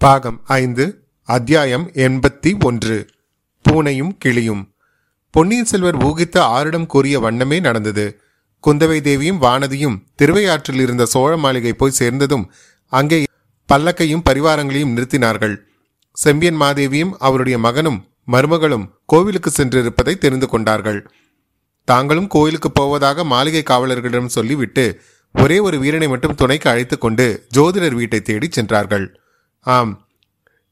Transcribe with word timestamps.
பாகம் 0.00 0.40
ஐந்து 0.44 1.08
அத்தியாயம் 1.22 1.90
எண்பத்தி 1.92 2.64
ஒன்று. 2.64 3.06
பூனையும் 3.62 4.16
கிளியும். 4.18 4.72
பொன்னியின் 5.30 5.64
செல்வர் 5.64 5.96
ஊகித்த 5.96 6.38
ஆரிடம் 6.38 6.86
கூறிய 6.86 7.20
வண்ணமே 7.20 7.60
நடந்தது. 7.60 8.20
குந்தவை 8.66 9.00
தேவியும் 9.00 9.42
வானதியும் 9.42 10.02
திருவையாற்றில் 10.14 10.80
இருந்த 10.80 11.06
சோழ 11.06 11.36
மாளிகை 11.36 11.72
போய் 11.72 11.90
சேர்ந்ததும் 11.90 12.52
அங்கே 12.86 13.24
பல்லக்கையும் 13.72 14.22
பரிவாரங்களையும் 14.30 14.96
நிறுத்தினார்கள். 14.96 15.56
செம்பியன் 16.12 16.60
மாதேவியும் 16.60 17.10
அவருடைய 17.18 17.58
மகனும் 17.58 18.08
மருமகளும் 18.26 18.90
கோவிலுக்கு 19.06 19.50
சென்றிருப்பதை 19.50 20.18
தெரிந்து 20.18 20.48
கொண்டார்கள். 20.48 21.10
தாங்களும் 21.84 22.26
கோயிலுக்கு 22.26 22.70
போவதாக 22.70 23.24
மாளிகை 23.24 23.62
காவலர்களிடம் 23.62 24.26
சொல்லிவிட்டு 24.26 25.00
ஒரே 25.32 25.58
ஒரு 25.58 25.78
வீரனை 25.78 26.08
மட்டும் 26.08 26.34
துணைக்கு 26.34 26.70
அழைத்துக் 26.70 27.00
கொண்டு 27.00 27.46
ஜோதிடர் 27.54 27.94
வீட்டை 27.94 28.22
தேடிச் 28.22 28.52
சென்றார்கள். 28.52 29.20
ஆம். 29.66 30.08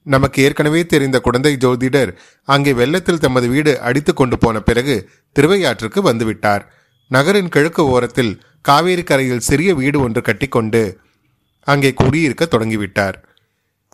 நமக்கு 0.02 0.43
ஏற்கனவே 0.43 0.87
தெரிந்த 0.87 1.20
குழந்தை 1.20 1.56
ஜோதிடர் 1.56 2.16
அங்கே 2.45 2.73
வெள்ளத்தில் 2.73 3.19
தமது 3.19 3.48
வீடு 3.48 3.80
அடித்து 3.80 4.15
கொண்டு 4.15 4.38
போன 4.38 4.60
பிறகு 4.60 5.10
திருவையாற்றுக்கு 5.37 6.01
வந்துவிட்டார். 6.02 6.62
நகரின் 7.06 7.48
கிழக்கு 7.48 7.84
ஓரத்தில் 7.84 8.43
காவேரி 8.60 9.02
கரையில் 9.02 9.41
சிறிய 9.41 9.74
வீடு 9.74 10.01
ஒன்று 10.01 10.23
கட்டிக்கொண்டு 10.23 11.01
அங்கே 11.65 11.93
குடியிருக்க 11.93 12.45
தொடங்கிவிட்டார். 12.45 13.27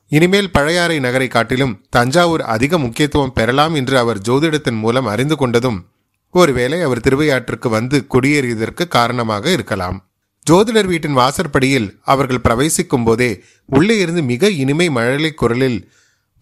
இனிமேல் 0.09 0.51
பழையாறை 0.51 0.99
நகரை 1.01 1.29
காட்டிலும் 1.29 1.83
தஞ்சாவூர் 1.91 2.41
அதிக 2.41 2.79
முக்கியத்துவம் 2.79 3.33
பெறலாம் 3.33 3.75
என்று 3.75 3.99
அவர் 3.99 4.19
ஜோதிடத்தின் 4.19 4.79
மூலம் 4.79 5.07
அறிந்து 5.07 5.37
கொண்டதும் 5.37 5.85
ஒருவேளை 6.31 6.83
அவர் 6.83 7.01
திருவையாற்றுக்கு 7.01 7.69
வந்து 7.69 8.07
குடியேறியதற்கு 8.15 8.89
காரணமாக 8.89 9.51
இருக்கலாம். 9.51 10.07
ஜோதிடர் 10.51 10.87
வீட்டின் 10.87 11.13
வாசற்படியில் 11.13 11.99
அவர்கள் 12.05 12.41
பிரவேசிக்கும் 12.41 13.05
போதே 13.05 13.29
உள்ளே 13.67 13.99
இருந்து 13.99 14.23
மிக 14.23 14.51
இனிமை 14.63 14.91
மழலை 14.91 15.31
குரலில் 15.35 15.79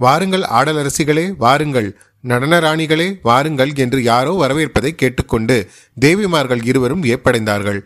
வாருங்கள் 0.00 0.44
ஆடலரசிகளே 0.58 1.34
வாருங்கள் 1.36 1.96
நடனராணிகளே 2.24 3.06
வாருங்கள் 3.22 3.72
என்று 3.74 4.02
யாரோ 4.02 4.32
வரவேற்பதை 4.32 4.94
கேட்டுக்கொண்டு 4.94 5.56
தேவிமார்கள் 6.00 6.62
இருவரும் 6.64 7.02
வியப்படைந்தார்கள். 7.02 7.80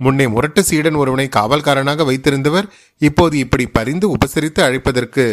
முன்னே 0.00 0.26
முரட்டு 0.26 0.62
சீடன் 0.64 0.94
ஒருவனை 0.94 1.28
காவல்காரனாக 1.36 2.04
வைத்திருந்தவர் 2.10 2.66
இப்போது 2.98 3.38
இப்படி 3.38 3.66
பரிந்து 3.66 4.06
உபசரித்து 4.16 4.60
அழைப்பதற்கு 4.66 5.24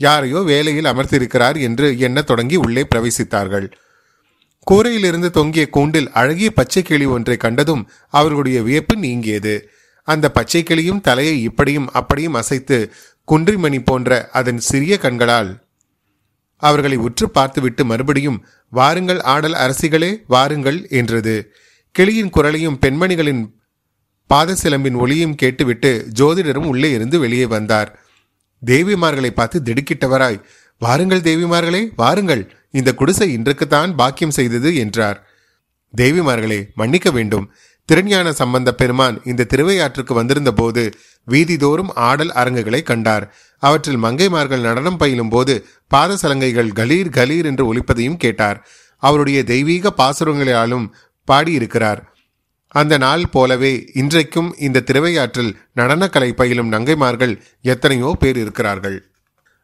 யாரையோ 0.00 0.40
வேலையில் 0.40 0.84
அமர்த்திருக்கிறார் 0.84 1.60
என்று 1.60 1.98
எண்ணத் 1.98 2.26
தொடங்கி 2.26 2.56
உள்ளே 2.56 2.84
பிரவேசித்தார்கள். 2.94 3.66
கூரையிலிருந்து 4.70 5.30
தொங்கிய 5.30 5.68
கூண்டில் 5.68 6.10
அழகிய 6.12 6.50
பச்சை 6.50 6.82
கிளி 6.82 7.06
ஒன்றை 7.06 7.36
கண்டதும் 7.36 7.82
அவர்களுடைய 8.08 8.62
வியப்பு 8.62 8.96
நீங்கியது. 8.96 9.54
அந்த 10.08 10.30
பச்சை 10.30 10.62
கிளியும் 10.62 11.00
தலையை 11.00 11.42
இப்படியும் 11.42 11.88
அப்படியும் 11.92 12.34
அசைத்து 12.34 12.78
குன்றிமணி 13.28 13.80
போன்ற 13.84 14.28
அதன் 14.32 14.58
சிறிய 14.58 14.98
கண்களால் 14.98 15.50
அவர்களை 16.62 16.96
உற்று 16.96 17.30
பார்த்துவிட்டு 17.30 17.84
மறுபடியும் 17.84 18.38
வாருங்கள் 18.72 19.20
ஆடல் 19.20 19.54
அரசிகளே 19.54 20.10
வாருங்கள் 20.26 20.88
என்றது. 20.88 21.52
கிளியின் 21.94 22.30
குரலையும் 22.30 22.78
பெண்மணிகளின் 22.80 23.42
பாத 24.30 24.56
சிலம்பின் 24.62 24.94
ஒளியும் 24.94 25.34
கேட்டுவிட்டு 25.34 26.08
ஜோதிடரும் 26.18 26.68
உள்ளே 26.72 26.90
இருந்து 26.90 27.18
வெளியே 27.18 27.46
வந்தார். 27.46 27.90
தேவிமார்களை 28.62 29.30
பார்த்து 29.30 29.58
திடுக்கிட்டவராய் 29.64 30.42
வாருங்கள் 30.80 31.20
தேவிமார்களே 31.20 31.82
வாருங்கள் 31.96 32.44
இந்த 32.78 32.90
குடிசை 32.94 33.26
இன்றுக்குத்தான் 33.36 33.90
பாக்கியம் 33.94 34.36
செய்தது 34.38 34.70
என்றார். 34.76 35.18
தேவிமார்களே 35.94 36.60
மன்னிக்க 36.74 37.08
வேண்டும். 37.10 37.46
திருஞான 37.88 38.28
சம்பந்த 38.32 38.70
பெருமான் 38.74 39.16
இந்த 39.24 39.46
திருவையாற்றுக்கு 39.52 40.12
வந்திருந்த 40.12 40.52
போது 40.52 40.82
வீதிதோறும் 41.28 41.90
ஆடல் 42.08 42.32
அரங்குகளை 42.32 42.80
கண்டார். 42.82 43.26
அவற்றில் 43.62 44.02
மங்கைமார்கள் 44.02 44.66
நடனம் 44.68 44.96
பயிலும் 44.96 45.28
போது 45.28 45.54
பாத 45.88 46.16
சலங்கைகள் 46.22 46.70
கலீர் 46.80 47.12
கலீர் 47.18 47.44
என்று 47.44 47.64
ஒலிப்பதையும் 47.70 48.16
கேட்டார். 48.16 48.58
அவருடைய 49.02 49.38
தெய்வீக 49.44 49.92
பாசுரங்களாலும் 49.96 50.86
பாடியிருக்கிறார். 51.28 52.02
அந்த 52.74 52.94
நாள் 52.98 53.24
போலவே 53.30 53.72
இன்றைக்கும் 53.94 54.50
இந்த 54.58 54.84
திருவையாற்றில் 54.88 55.52
நடனக்கலை 55.76 56.30
பயிலும் 56.32 56.72
நங்கைமார்கள் 56.72 57.34
எத்தனையோ 57.62 58.10
பேர் 58.20 58.36
இருக்கிறார்கள். 58.36 58.96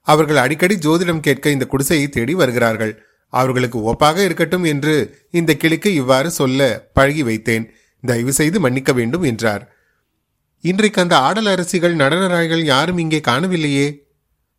அவர்கள் 0.07 0.37
அடிக்கடி 0.37 0.77
ஜோதிடம் 0.77 1.25
கேட்க 1.27 1.51
இந்த 1.51 1.65
குடிசையை 1.67 2.09
தேடி 2.09 2.35
வருகிறார்கள். 2.35 2.93
அவர்களுக்கு 3.33 3.79
ஒப்பாக 3.91 4.19
இருக்கட்டும் 4.25 4.65
என்று 4.73 4.95
இந்த 5.39 5.53
கிளிக்கு 5.63 5.91
இவ்வாறு 5.95 6.31
சொல்ல 6.31 6.71
பழகி 6.97 7.23
வைத்தேன். 7.23 7.67
தயவு 8.05 8.33
செய்து 8.33 8.59
மன்னிக்க 8.61 8.93
வேண்டும் 8.93 9.25
என்றார். 9.31 9.65
இன்றைக்கு 10.65 11.01
அந்த 11.03 11.15
ஆடல் 11.29 11.51
அரசிகள் 11.53 11.95
நடனராய்கள் 11.95 12.65
யாரும் 12.65 12.99
இங்கே 12.99 13.21
காணவில்லையே. 13.29 13.87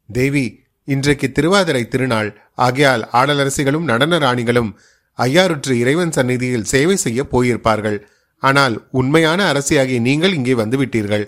தேவி 0.10 0.46
இன்றைக்கு 0.88 1.28
திருவாதிரை 1.32 1.84
திருநாள். 1.88 2.30
ஆகையால் 2.66 3.04
ஆடலரசிகளும் 3.20 3.90
நடன 3.92 4.18
ராணிகளும் 4.18 4.72
ஐயாறுற்று 5.20 5.74
இறைவன் 5.82 6.16
சந்நிதியில் 6.18 6.70
சேவை 6.74 6.96
செய்ய 6.96 7.22
போயிருப்பார்கள். 7.34 8.00
ஆனால் 8.44 8.76
உண்மையான 9.00 9.40
அரசியாகிய 9.52 10.00
நீங்கள் 10.00 10.36
இங்கே 10.40 10.54
வந்துவிட்டீர்கள். 10.54 11.26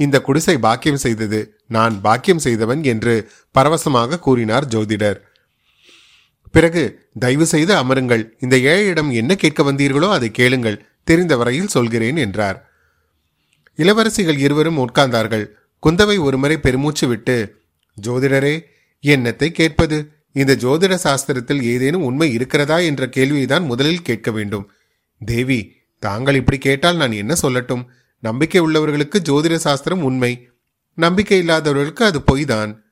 இந்த 0.00 0.16
குடிசை 0.20 0.56
பாக்கியம் 0.66 1.02
செய்தது 1.04 1.40
நான் 1.76 1.94
பாக்கியம் 2.00 2.42
செய்தவன் 2.46 2.82
என்று 2.92 3.14
பரவசமாக 3.54 4.18
கூறினார் 4.18 4.66
ஜோதிடர். 4.74 5.18
பிறகு 6.50 7.10
தயவு 7.18 7.46
செய்து 7.46 7.74
அமருங்கள். 7.74 8.28
இந்த 8.40 8.56
ஏழையிடம் 8.56 9.10
என்ன 9.10 9.34
கேட்க 9.34 9.62
வந்தீர்களோ 9.62 10.08
அதை 10.10 10.30
கேளுங்கள். 10.30 10.84
தெரிந்த 11.04 11.36
வரையில் 11.36 11.68
சொல்கிறேன் 11.68 12.16
என்றார். 12.16 12.70
இளவரசிகள் 13.76 14.38
இருவரும் 14.38 14.88
உட்கார்ந்தார்கள். 14.88 15.48
குந்தவை 15.86 16.18
ஒருமுறை 16.18 16.58
பெருமூச்சு 16.58 17.08
விட்டு 17.08 17.64
ஜோதிடரே 18.02 18.60
என்னத்தை 19.02 19.48
கேட்பது? 19.48 20.12
இந்த 20.32 20.56
ஜோதிட 20.56 20.98
சாஸ்திரத்தில் 21.02 21.62
ஏதேனும் 21.62 22.02
உண்மை 22.02 22.32
இருக்கிறதா 22.32 22.78
என்ற 22.78 23.06
கேள்வியைதான் 23.06 23.64
முதலில் 23.64 24.02
கேட்க 24.02 24.30
வேண்டும். 24.30 24.70
தேவி 25.24 25.72
தாங்கள் 25.98 26.34
இப்படி 26.34 26.58
கேட்டால் 26.58 26.96
நான் 26.96 27.12
என்ன 27.12 27.34
சொல்லட்டும்? 27.42 27.84
நம்பிக்கை 28.18 28.60
உள்ளவர்களுக்கு 28.60 29.18
ஜோதிட 29.24 29.54
சாஸ்திரம் 29.54 30.02
உண்மை. 30.02 30.48
நம்பிக்கை 30.94 31.38
இல்லாதவர்களுக்கு 31.38 32.04
அது 32.04 32.20
பொய்தான். 32.20 32.85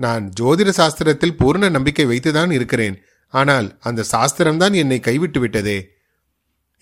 நான் 0.00 0.24
ஜோதிட 0.40 0.70
சாஸ்திரத்தில் 0.76 1.38
பூர்ண 1.40 1.70
நம்பிக்கை 1.70 2.04
வைத்துதான் 2.06 2.50
இருக்கிறேன். 2.50 2.96
ஆனால் 3.34 3.66
அந்த 3.80 4.04
சாஸ்திரம்தான் 4.12 4.74
என்னை 4.74 5.00
கைவிட்டு 5.00 5.40
விட்டதே 5.40 5.78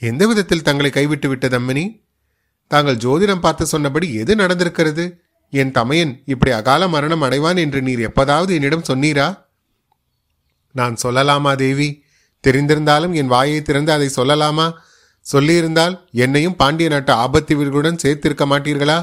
எந்த 0.02 0.22
விதத்தில் 0.26 0.62
தங்களை 0.62 0.90
கைவிட்டு 0.90 1.28
விட்டது 1.28 1.56
அம்மனி? 1.58 1.84
தாங்கள் 2.70 2.96
ஜோதிடம் 2.96 3.40
பார்த்து 3.40 3.64
சொன்னபடி 3.66 4.14
எது 4.14 4.32
நடந்திருக்கிறது? 4.36 5.04
என் 5.52 5.72
தமையன் 5.72 6.12
இப்படி 6.24 6.50
அகால 6.50 6.88
மரணம் 6.88 7.22
அடைவான் 7.22 7.58
என்று 7.58 7.80
நீர் 7.82 8.00
எப்பதாவது 8.00 8.54
என்னிடம் 8.54 8.88
சொன்னீரா? 8.88 9.28
நான் 10.74 10.96
சொல்லலாமா 11.02 11.52
தேவி? 11.56 11.88
தெரிந்திருந்தாலும் 12.44 13.14
என் 13.14 13.26
வாயை 13.26 13.62
திறந்து 13.62 13.92
அதை 13.92 14.08
சொல்லலாமா? 14.16 14.66
சொல்லியிருந்தால் 15.26 15.94
என்னையும் 16.12 16.56
பாண்டிய 16.56 16.88
நாட்டு 16.88 17.12
ஆபத்து 17.12 17.54
வீர்களுடன் 17.56 18.02
சேர்த்திருக்க 18.02 18.44
மாட்டீர்களா? 18.52 18.98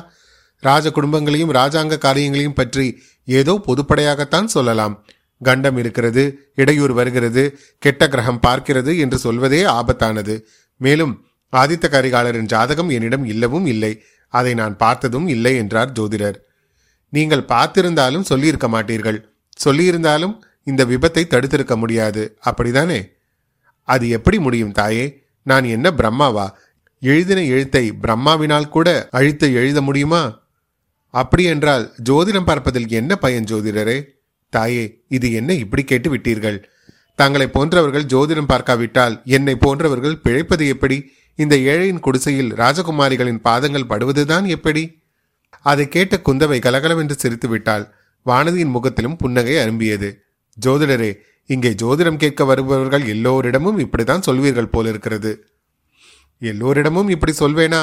ராஜ 0.63 0.89
குடும்பங்களையும் 0.89 1.53
ராஜாங்க 1.53 1.95
காரியங்களையும் 1.97 2.53
பற்றி 2.53 2.87
ஏதோ 3.25 3.61
பொதுப்படையாகத்தான் 3.67 4.45
சொல்லலாம். 4.45 5.05
கண்டம் 5.41 5.77
இருக்கிறது 5.77 6.51
இடையூறு 6.55 6.93
வருகிறது 6.93 7.59
கெட்ட 7.79 8.07
கிரகம் 8.07 8.41
பார்க்கிறது 8.47 8.97
என்று 8.97 9.17
சொல்வதே 9.17 9.63
ஆபத்தானது. 9.63 10.41
மேலும் 10.77 11.25
ஆதித்த 11.51 11.89
கரிகாலரின் 11.89 12.45
ஜாதகம் 12.45 12.89
என்னிடம் 12.89 13.25
இல்லவும் 13.25 13.65
இல்லை. 13.65 14.01
அதை 14.27 14.53
நான் 14.53 14.77
பார்த்ததும் 14.77 15.27
இல்லை 15.27 15.55
என்றார் 15.55 15.91
ஜோதிடர். 15.91 16.35
நீங்கள் 17.09 17.41
பார்த்திருந்தாலும் 17.41 18.21
சொல்லியிருக்க 18.21 18.67
மாட்டீர்கள். 18.67 19.23
சொல்லியிருந்தாலும் 19.65 20.39
இந்த 20.63 20.85
விபத்தை 20.85 21.23
தடுத்திருக்க 21.27 21.77
முடியாது. 21.77 22.37
அப்படிதானே? 22.45 23.11
அது 23.81 24.09
எப்படி 24.09 24.39
முடியும் 24.39 24.71
தாயே? 24.71 25.23
நான் 25.41 25.63
என்ன 25.63 25.91
பிரம்மாவா? 25.91 26.51
எழுதின 26.99 27.43
எழுத்தை 27.43 27.91
பிரம்மாவினால் 28.01 28.69
கூட 28.69 29.07
அழித்து 29.11 29.53
எழுத 29.53 29.81
முடியுமா? 29.81 30.44
அப்படியென்றால் 31.19 31.85
ஜோதிடம் 32.09 32.47
பார்ப்பதில் 32.49 32.87
என்ன 32.99 33.11
பயன் 33.15 33.49
ஜோதிடரே? 33.51 33.97
தாயே 34.53 34.85
இது 35.07 35.27
என்ன 35.31 35.51
இப்படி 35.53 35.83
கேட்டு 35.83 36.09
விட்டீர்கள்? 36.15 36.57
தங்களை 37.19 37.47
போன்றவர்கள் 37.47 38.05
ஜோதிடம் 38.05 38.51
பார்க்காவிட்டால் 38.51 39.15
என்னை 39.25 39.55
போன்றவர்கள் 39.55 40.17
பிழைப்பது 40.17 40.67
எப்படி? 40.67 40.97
இந்த 41.39 41.55
ஏழையின் 41.55 41.99
குடிசையில் 41.99 42.51
ராஜகுமாரிகளின் 42.53 43.41
பாதங்கள் 43.41 43.89
படுவதுதான் 43.89 44.45
எப்படி? 44.45 44.83
அதை 45.61 45.85
கேட்ட 45.87 46.15
குந்தவை 46.25 46.59
கலகலவென்று 46.59 47.15
சிரித்து 47.15 47.47
விட்டாள். 47.47 47.85
வானதியின் 48.25 48.75
முகத்திலும் 48.75 49.15
புன்னகை 49.15 49.55
அரும்பியது. 49.55 50.09
ஜோதிடரே 50.57 51.11
இங்கே 51.49 51.71
ஜோதிடம் 51.81 52.21
கேட்க 52.23 52.43
வருபவர்கள் 52.43 53.03
எல்லோரிடமும் 53.05 53.79
இப்படித்தான் 53.79 54.25
சொல்வீர்கள் 54.27 54.71
போலிருக்கிறது. 54.71 55.31
எல்லோரிடமும் 56.41 57.09
இப்படி 57.09 57.33
சொல்வேனா? 57.39 57.81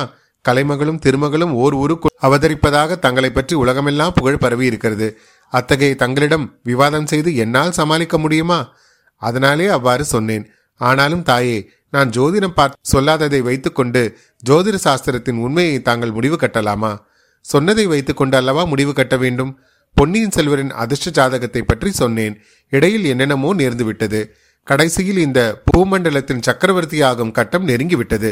கலைமகளும் 0.49 1.03
திருமகளும் 1.05 1.53
ஓர் 1.53 1.75
ஊருக்கு 1.75 2.09
அவதரிப்பதாக 2.23 2.99
தங்களை 2.99 3.31
பற்றி 3.31 3.55
உலகமெல்லாம் 3.55 4.13
புகழ் 4.13 4.39
பரவி 4.39 4.67
இருக்கிறது. 4.67 5.09
அத்தகைய 5.53 5.95
தங்களிடம் 5.95 6.47
விவாதம் 6.63 7.07
செய்து 7.07 7.31
என்னால் 7.35 7.73
சமாளிக்க 7.73 8.19
முடியுமா? 8.19 8.75
அதனாலே 9.17 9.67
அவ்வாறு 9.67 10.05
சொன்னேன். 10.05 10.45
ஆனாலும் 10.77 11.23
தாயே 11.23 11.71
நான் 11.91 12.11
ஜோதிடம் 12.11 12.55
பார்த்து 12.55 12.79
சொல்லாததை 12.93 13.41
வைத்துக்கொண்டு 13.43 14.03
ஜோதிட 14.49 14.77
சாஸ்திரத்தின் 14.85 15.39
உண்மையை 15.39 15.83
தாங்கள் 15.83 16.11
முடிவு 16.11 16.37
கட்டலாமா? 16.37 16.93
சொன்னதை 17.41 17.87
வைத்துக்கொண்டு 17.87 18.37
அல்லவா 18.37 18.65
முடிவு 18.65 18.93
கட்ட 18.93 19.17
வேண்டும்? 19.17 19.53
பொன்னியின் 19.97 20.35
செல்வரின் 20.37 20.73
அதிர்ஷ்ட 20.83 21.11
ஜாதகத்தை 21.11 21.63
பற்றி 21.63 21.91
சொன்னேன். 21.91 22.35
இடையில் 22.73 23.05
என்னென்னமோ 23.05 23.55
நேர்ந்துவிட்டது. 23.55 24.21
கடைசியில் 24.63 25.19
இந்த 25.19 25.41
பூமண்டலத்தின் 25.69 26.45
சக்கரவர்த்தியாகும் 26.47 27.31
கட்டம் 27.31 27.69
நெருங்கிவிட்டது. 27.69 28.31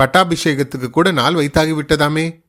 பட்டாபிஷேகத்துக்கு 0.00 0.88
கூட 0.90 1.10
நாள் 1.10 1.34
வைத்தாகி 1.34 1.72
விட்டதாமே 1.78 2.44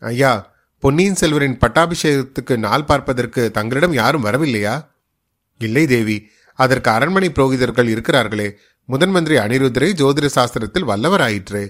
ஐயா 0.00 0.52
பொன்னியின் 0.78 1.16
செல்வரின் 1.20 1.58
பட்டாபிஷேகத்துக்கு 1.60 2.56
நாள் 2.56 2.84
பார்ப்பதற்கு 2.84 3.50
தங்களிடம் 3.50 3.92
யாரும் 3.92 4.24
வரவில்லையா? 4.24 4.86
இல்லை 5.58 5.86
தேவி 5.86 6.30
அதற்கு 6.54 6.90
அரண்மனை 6.90 7.28
புரோகிதர்கள் 7.28 7.88
இருக்கிறார்களே. 7.88 8.48
முதன்மந்திரி 8.88 9.36
அனிருத்தரை 9.44 9.90
ஜோதிட 10.00 10.28
சாஸ்திரத்தில் 10.34 10.88
வல்லவராயிற்றே. 10.90 11.64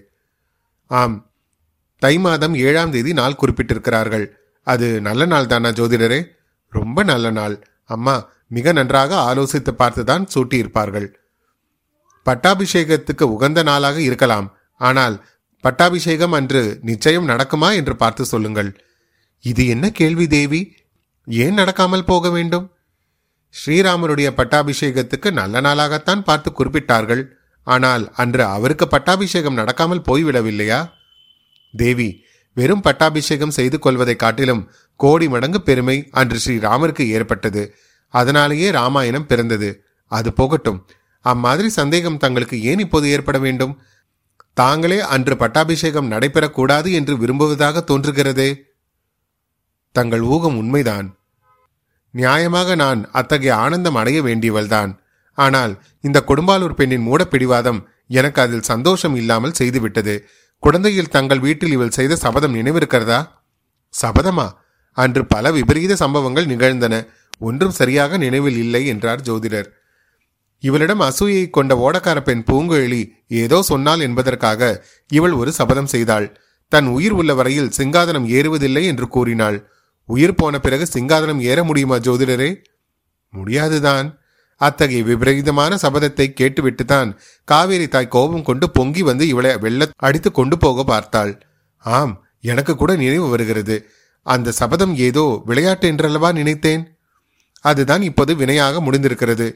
ஆம் 0.87 1.31
தை 1.99 2.19
மாதம் 2.19 2.55
ஏழாம் 2.55 2.91
தேதி 2.91 3.13
நாள் 3.13 3.39
குறிப்பிட்டிருக்கிறார்கள். 3.41 4.27
அது 4.63 5.01
நல்ல 5.01 5.27
நாள் 5.27 5.47
தானா 5.47 5.71
ஜோதிடரே? 5.71 6.21
ரொம்ப 6.69 7.03
நல்ல 7.03 7.31
நாள். 7.31 7.67
அம்மா 7.85 8.29
மிக 8.47 8.73
நன்றாக 8.73 9.19
ஆலோசித்து 9.29 9.73
பார்த்துதான் 9.79 10.27
சூட்டியிருப்பார்கள். 10.35 11.09
பட்டாபிஷேகத்துக்கு 12.27 13.23
உகந்த 13.23 13.63
நாளாக 13.63 14.01
இருக்கலாம். 14.01 14.57
ஆனால் 14.81 15.17
பட்டாபிஷேகம் 15.65 16.33
அன்று 16.33 16.63
நிச்சயம் 16.83 17.29
நடக்குமா 17.29 17.69
என்று 17.79 17.95
பார்த்து 17.97 18.23
சொல்லுங்கள். 18.25 18.71
இது 19.45 19.63
என்ன 19.67 19.87
கேள்வி 19.91 20.27
தேவி? 20.27 20.61
ஏன் 21.29 21.59
நடக்காமல் 21.59 22.09
போக 22.11 22.31
வேண்டும்? 22.31 22.67
ஸ்ரீராமருடைய 23.55 24.29
பட்டாபிஷேகத்துக்கு 24.39 25.29
நல்ல 25.41 25.61
நாளாகத்தான் 25.61 26.23
பார்த்து 26.23 26.51
குறிப்பிட்டார்கள். 26.59 27.23
ஆனால் 27.67 28.05
அன்று 28.15 28.45
அவருக்கு 28.57 28.87
பட்டாபிஷேகம் 28.89 29.59
நடக்காமல் 29.61 30.07
போய்விடவில்லையா? 30.09 30.81
தேவி 31.75 32.09
வெறும் 32.57 32.85
பட்டாபிஷேகம் 32.87 33.57
செய்து 33.59 33.77
கொள்வதை 33.79 34.15
காட்டிலும் 34.17 34.63
கோடி 35.01 35.27
மடங்கு 35.29 35.61
பெருமை 35.63 35.97
அன்று 36.11 36.39
ஸ்ரீராமருக்கு 36.45 37.05
ஏற்பட்டது. 37.17 37.63
அதனாலேயே 38.15 38.69
ராமாயணம் 38.71 39.27
பிறந்தது. 39.27 39.71
அது 40.13 40.31
போகட்டும். 40.33 40.81
அம்மாதிரி 41.25 41.69
சந்தேகம் 41.71 42.19
தங்களுக்கு 42.19 42.57
ஏன் 42.63 42.79
இப்போது 42.79 43.07
ஏற்பட 43.09 43.39
வேண்டும்? 43.39 43.75
தாங்களே 44.61 44.99
அன்று 45.15 45.35
பட்டாபிஷேகம் 45.37 46.11
நடைபெறக்கூடாது 46.11 46.89
என்று 46.93 47.15
விரும்புவதாக 47.17 47.83
தோன்றுகிறதே. 47.91 48.51
தங்கள் 49.95 50.25
ஊகம் 50.35 50.57
உண்மைதான். 50.57 51.07
நியாயமாக 52.15 52.75
நான் 52.75 53.01
அத்தகைய 53.11 53.53
ஆனந்தம் 53.57 53.95
அடைய 53.95 54.19
வேண்டியவள்தான். 54.23 54.91
ஆனால் 55.39 55.73
இந்த 56.01 56.19
கொடும்பாலூர் 56.27 56.79
பெண்ணின் 56.79 57.07
மூடப்பிடிவாதம் 57.07 57.81
எனக்கு 58.19 58.41
அதில் 58.43 58.69
சந்தோஷம் 58.73 59.15
இல்லாமல் 59.15 59.57
செய்துவிட்டது. 59.59 60.15
குழந்தையில் 60.63 61.13
தங்கள் 61.17 61.39
வீட்டில் 61.39 61.75
இவள் 61.77 61.97
செய்த 61.99 62.17
சபதம் 62.17 62.55
நினைவிருக்கிறதா? 62.55 63.21
சபதமா? 63.95 64.47
அன்று 64.97 65.23
பல 65.27 65.53
விபரீத 65.53 65.93
சம்பவங்கள் 65.97 66.47
நிகழ்ந்தன. 66.47 66.95
ஒன்றும் 67.39 67.77
சரியாக 67.81 68.17
நினைவில் 68.17 68.57
இல்லை 68.57 68.83
என்றார் 68.87 69.21
ஜோதிடர். 69.21 69.69
இவளிடம் 70.63 71.01
அசூயை 71.01 71.51
கொண்ட 71.51 71.75
ஓடக்கார 71.77 72.21
பெண் 72.21 72.45
பூங்குழலி 72.47 73.03
ஏதோ 73.29 73.63
சொன்னாள் 73.63 74.01
என்பதற்காக 74.01 74.85
இவள் 75.09 75.33
ஒரு 75.33 75.53
சபதம் 75.53 75.87
செய்தாள். 75.87 76.39
தன் 76.69 76.87
உயிர் 76.87 77.13
உள்ள 77.13 77.35
வரையில் 77.35 77.73
சிங்காதனம் 77.77 78.27
ஏறுவதில்லை 78.29 78.83
என்று 78.85 79.09
கூறினாள். 79.09 79.59
உயிர் 80.09 80.35
போன 80.35 80.59
பிறகு 80.61 80.87
சிங்காதனம் 80.93 81.41
ஏற 81.41 81.65
முடியுமா 81.65 81.97
ஜோதிடரே? 81.97 82.51
முடியாதுதான். 83.35 84.19
அத்தகைய 84.61 85.03
விபரீதமான 85.03 85.77
சபதத்தை 85.83 86.27
கேட்டுவிட்டுதான் 86.33 87.11
காவேரி 87.45 87.89
தாய் 87.89 88.09
கோபம் 88.09 88.43
கொண்டு 88.43 88.71
பொங்கி 88.71 89.03
வந்து 89.03 89.29
இவளை 89.29 89.57
வெள்ள 89.57 89.89
அடித்து 89.97 90.33
கொண்டு 90.33 90.59
போக 90.59 90.85
பார்த்தாள். 90.85 91.33
ஆம் 91.77 92.25
எனக்கு 92.41 92.77
கூட 92.77 92.97
நினைவு 92.97 93.29
வருகிறது. 93.29 93.77
அந்த 94.27 94.53
சபதம் 94.53 94.97
ஏதோ 94.97 95.43
விளையாட்டு 95.47 95.89
என்றல்லவா 95.89 96.33
நினைத்தேன்? 96.33 96.83
அதுதான் 97.61 98.03
இப்போது 98.03 98.35
வினையாக 98.35 98.81
முடிந்திருக்கிறது. 98.81 99.49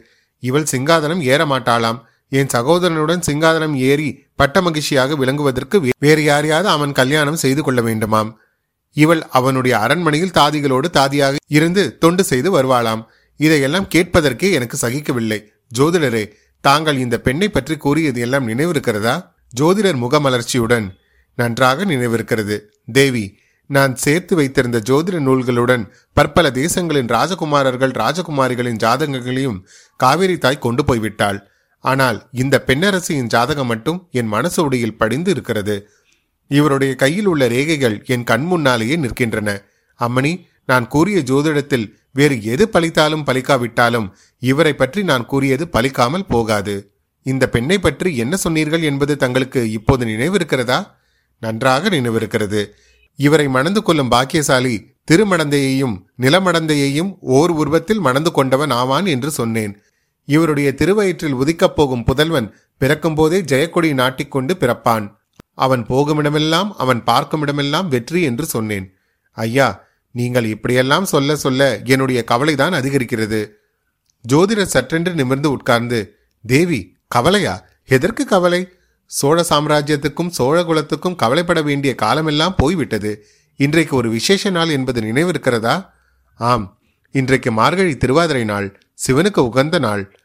இவள் 0.48 0.70
சிங்காதனம் 0.72 1.22
ஏற 1.32 1.40
மாட்டாளாம் 1.52 1.98
என் 2.32 2.52
சகோதரனுடன் 2.54 3.22
சிங்காதனம் 3.26 3.74
ஏறி 3.88 4.08
பட்ட 4.40 4.60
மகிழ்ச்சியாக 4.66 5.16
விளங்குவதற்கு 5.20 5.76
வேறு 6.04 6.22
யாரையாவது 6.24 6.68
அவன் 6.68 6.92
கல்யாணம் 6.92 7.42
செய்து 7.42 7.62
கொள்ள 7.62 7.80
வேண்டுமாம். 7.82 8.30
இவள் 8.96 9.22
அவனுடைய 9.38 9.74
அரண்மனையில் 9.78 10.34
தாதிகளோடு 10.38 10.88
தாதியாக 10.98 11.40
இருந்து 11.48 11.82
தொண்டு 12.02 12.22
செய்து 12.30 12.48
வருவாளாம். 12.56 13.02
இதையெல்லாம் 13.40 13.90
கேட்பதற்கே 13.94 14.48
எனக்கு 14.58 14.76
சகிக்கவில்லை. 14.84 15.38
ஜோதிடரே 15.78 16.24
தாங்கள் 16.64 16.98
இந்த 17.04 17.16
பெண்ணை 17.26 17.48
பற்றி 17.48 17.76
கூறியது 17.76 18.20
எல்லாம் 18.26 18.48
நினைவிருக்கிறதா? 18.48 19.14
ஜோதிடர் 19.60 19.98
முகமலர்ச்சியுடன் 20.04 20.86
நன்றாக 21.38 21.84
நினைவிருக்கிறது. 21.84 22.56
தேவி 22.92 23.24
நான் 23.70 23.94
சேர்த்து 23.94 24.34
வைத்திருந்த 24.36 24.78
ஜோதிட 24.78 25.18
நூல்களுடன் 25.18 25.84
பற்பல 26.12 26.50
தேசங்களின் 26.50 27.10
ராஜகுமாரர்கள் 27.12 27.92
ராஜகுமாரிகளின் 27.92 28.80
ஜாதகங்களையும் 28.84 29.58
காவேரி 29.96 30.38
தாய் 30.38 30.58
கொண்டு 30.58 30.82
போய்விட்டாள். 30.84 31.38
ஆனால் 31.80 32.28
இந்த 32.32 32.64
பெண்ணரசியின் 32.66 33.26
ஜாதகம் 33.26 33.66
மட்டும் 33.66 34.08
என் 34.10 34.26
மனசு 34.26 34.62
உடையில் 34.62 34.96
படிந்து 34.96 35.30
இருக்கிறது. 35.30 35.76
இவருடைய 36.48 36.94
கையில் 36.94 37.26
உள்ள 37.26 37.48
ரேகைகள் 37.48 38.04
என் 38.04 38.24
கண் 38.24 38.44
முன்னாலேயே 38.44 38.96
நிற்கின்றன. 38.96 39.50
அம்மணி 40.00 40.32
நான் 40.64 40.86
கூறிய 40.86 41.18
ஜோதிடத்தில் 41.20 41.86
வேறு 42.12 42.42
எது 42.42 42.68
பலித்தாலும் 42.72 43.26
பலிக்காவிட்டாலும் 43.26 44.08
இவரை 44.38 44.74
பற்றி 44.74 45.02
நான் 45.02 45.26
கூறியது 45.26 45.64
பலிக்காமல் 45.72 46.28
போகாது. 46.28 46.92
இந்த 47.22 47.48
பெண்ணை 47.48 47.78
பற்றி 47.78 48.16
என்ன 48.16 48.36
சொன்னீர்கள் 48.36 48.82
என்பது 48.82 49.16
தங்களுக்கு 49.16 49.70
இப்போது 49.70 50.04
நினைவிருக்கிறதா? 50.04 50.78
நன்றாக 51.38 51.88
நினைவிருக்கிறது. 51.88 52.62
இவரை 53.16 53.48
மணந்து 53.48 53.82
கொள்ளும் 53.82 54.10
பாக்கியசாலி 54.10 54.92
திருமடந்தையையும் 55.10 56.02
நிலமடந்தையையும் 56.18 57.16
ஓர் 57.20 57.50
உருவத்தில் 57.50 58.00
மணந்து 58.00 58.32
கொண்டவன் 58.32 58.70
ஆவான் 58.70 59.06
என்று 59.06 59.30
சொன்னேன். 59.30 59.78
இவருடைய 60.24 60.74
திருவயிற்றில் 60.74 61.34
உதிக்கப் 61.34 61.76
போகும் 61.76 62.04
புதல்வன் 62.04 62.52
பிறக்கும்போதே 62.78 63.40
ஜெயக்கொடி 63.40 63.94
நாட்டிக்கொண்டு 63.94 64.56
பிறப்பான். 64.60 65.16
அவன் 65.54 65.86
போகுமிடமெல்லாம் 65.86 66.70
அவன் 66.76 67.02
பார்க்குமிடமெல்லாம் 67.06 67.88
வெற்றி 67.88 68.22
என்று 68.22 68.46
சொன்னேன். 68.46 68.94
ஐயா 69.30 69.84
நீங்கள் 70.10 70.44
இப்படியெல்லாம் 70.44 71.04
சொல்ல 71.04 71.36
சொல்ல 71.36 71.80
என்னுடைய 71.84 72.24
கவலைதான் 72.24 72.72
அதிகரிக்கிறது. 72.72 73.48
ஜோதிடர் 74.28 74.74
சற்றென்று 74.74 75.12
நிமிர்ந்து 75.12 75.50
உட்கார்ந்து 75.50 76.16
தேவி 76.46 76.96
கவலையா? 77.08 77.66
எதற்கு 77.84 78.24
கவலை? 78.24 78.68
சோழ 79.06 79.44
சாம்ராஜ்யத்துக்கும் 79.48 80.28
சோழ 80.28 80.62
குலத்துக்கும் 80.62 81.16
கவலைப்பட 81.16 81.62
வேண்டிய 81.62 81.94
காலமெல்லாம் 81.94 82.54
போய்விட்டது. 82.56 83.26
இன்றைக்கு 83.56 83.96
ஒரு 83.96 84.10
விசேஷ 84.10 84.50
நாள் 84.50 84.68
என்பது 84.68 85.00
நினைவிருக்கிறதா? 85.00 85.90
ஆம். 86.36 86.78
இன்றைக்கு 87.10 87.52
மார்கழி 87.52 87.96
திருவாதிரை 87.96 88.44
நாள் 88.44 88.80
சிவனுக்கு 89.06 89.38
உகந்த 89.38 89.78
நாள். 89.78 90.18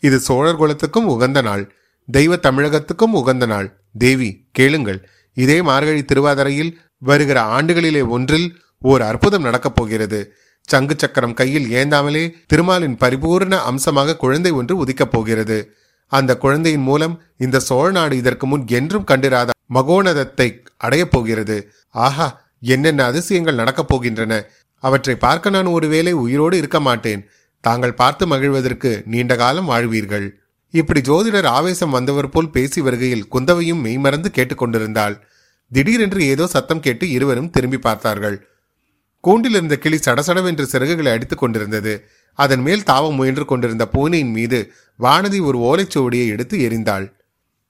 இது 0.00 0.18
சோழர் 0.18 0.56
குலத்துக்கும் 0.56 1.06
உகந்த 1.06 1.42
நாள். 1.42 1.74
தெய்வ 2.10 2.36
தமிழகத்துக்கும் 2.36 3.12
உகந்த 3.12 3.46
நாள். 3.46 3.80
தேவி 3.98 4.48
கேளுங்கள். 4.52 5.08
இதே 5.34 5.62
மார்கழி 5.62 6.04
திருவாதிரையில் 6.04 6.76
வருகிற 6.98 7.40
ஆண்டுகளிலே 7.40 8.08
ஒன்றில் 8.08 8.60
ஓர் 8.78 9.02
அற்புதம் 9.02 9.42
நடக்கப் 9.42 9.76
போகிறது. 9.76 10.34
சங்கு 10.62 10.94
சக்கரம் 10.98 11.34
கையில் 11.34 11.70
ஏந்தாமலே 11.70 12.32
திருமாலின் 12.46 12.96
பரிபூர்ண 12.96 13.58
அம்சமாக 13.58 14.16
குழந்தை 14.16 14.50
ஒன்று 14.50 14.84
உதிக்கப் 14.84 15.10
போகிறது. 15.10 15.76
அந்த 16.18 16.32
குழந்தையின் 16.44 16.86
மூலம் 16.88 17.14
இந்த 17.44 17.62
சோழ 17.68 17.86
நாடு 17.90 18.14
இதற்கு 18.22 18.46
முன் 18.46 18.64
என்றும் 18.78 19.08
கண்டிராத 19.10 19.50
மகோனதத்தை 19.74 20.48
அடையப் 20.76 21.12
போகிறது. 21.14 21.56
ஆஹா 21.94 22.26
என்னென்ன 22.74 23.04
அதிசயங்கள் 23.10 23.60
நடக்கப் 23.60 23.90
போகின்றன? 23.92 24.32
அவற்றை 24.82 25.14
பார்க்க 25.24 25.54
நான் 25.56 25.74
ஒருவேளை 25.76 26.12
உயிரோடு 26.24 26.56
இருக்க 26.58 26.78
மாட்டேன். 26.80 27.22
தாங்கள் 27.64 27.98
பார்த்து 28.00 28.24
மகிழ்வதற்கு 28.26 28.90
நீண்ட 29.04 29.32
காலம் 29.36 29.70
வாழ்வீர்கள். 29.70 30.26
இப்படி 30.74 31.00
ஜோதிடர் 31.08 31.48
ஆவேசம் 31.56 31.94
வந்தவர் 31.96 32.32
போல் 32.34 32.54
பேசி 32.56 32.80
வருகையில் 32.80 33.28
குந்தவையும் 33.34 33.84
மெய்மறந்து 33.86 34.28
கேட்டுக்கொண்டிருந்தாள் 34.36 35.16
திடீரென்று 35.72 36.22
ஏதோ 36.32 36.44
சத்தம் 36.54 36.84
கேட்டு 36.86 37.04
இருவரும் 37.10 37.52
திரும்பி 37.54 37.78
பார்த்தார்கள். 37.78 38.36
கூண்டில் 39.24 39.56
இருந்த 39.56 39.76
கிளி 39.76 39.98
சடசடவென்று 39.98 40.64
சிறகுகளை 40.72 41.10
அடித்துக் 41.12 41.42
கொண்டிருந்தது. 41.42 41.92
அதன் 42.32 42.60
மேல் 42.60 42.82
தாவ 42.82 43.14
முயன்று 43.14 43.44
கொண்டிருந்த 43.44 43.88
பூனையின் 43.88 44.30
மீது 44.30 44.72
வானதி 44.98 45.40
ஒரு 45.40 45.58
ஓலைச்சுவடியை 45.58 46.26
எடுத்து 46.26 46.58
எரிந்தாள் 46.58 47.12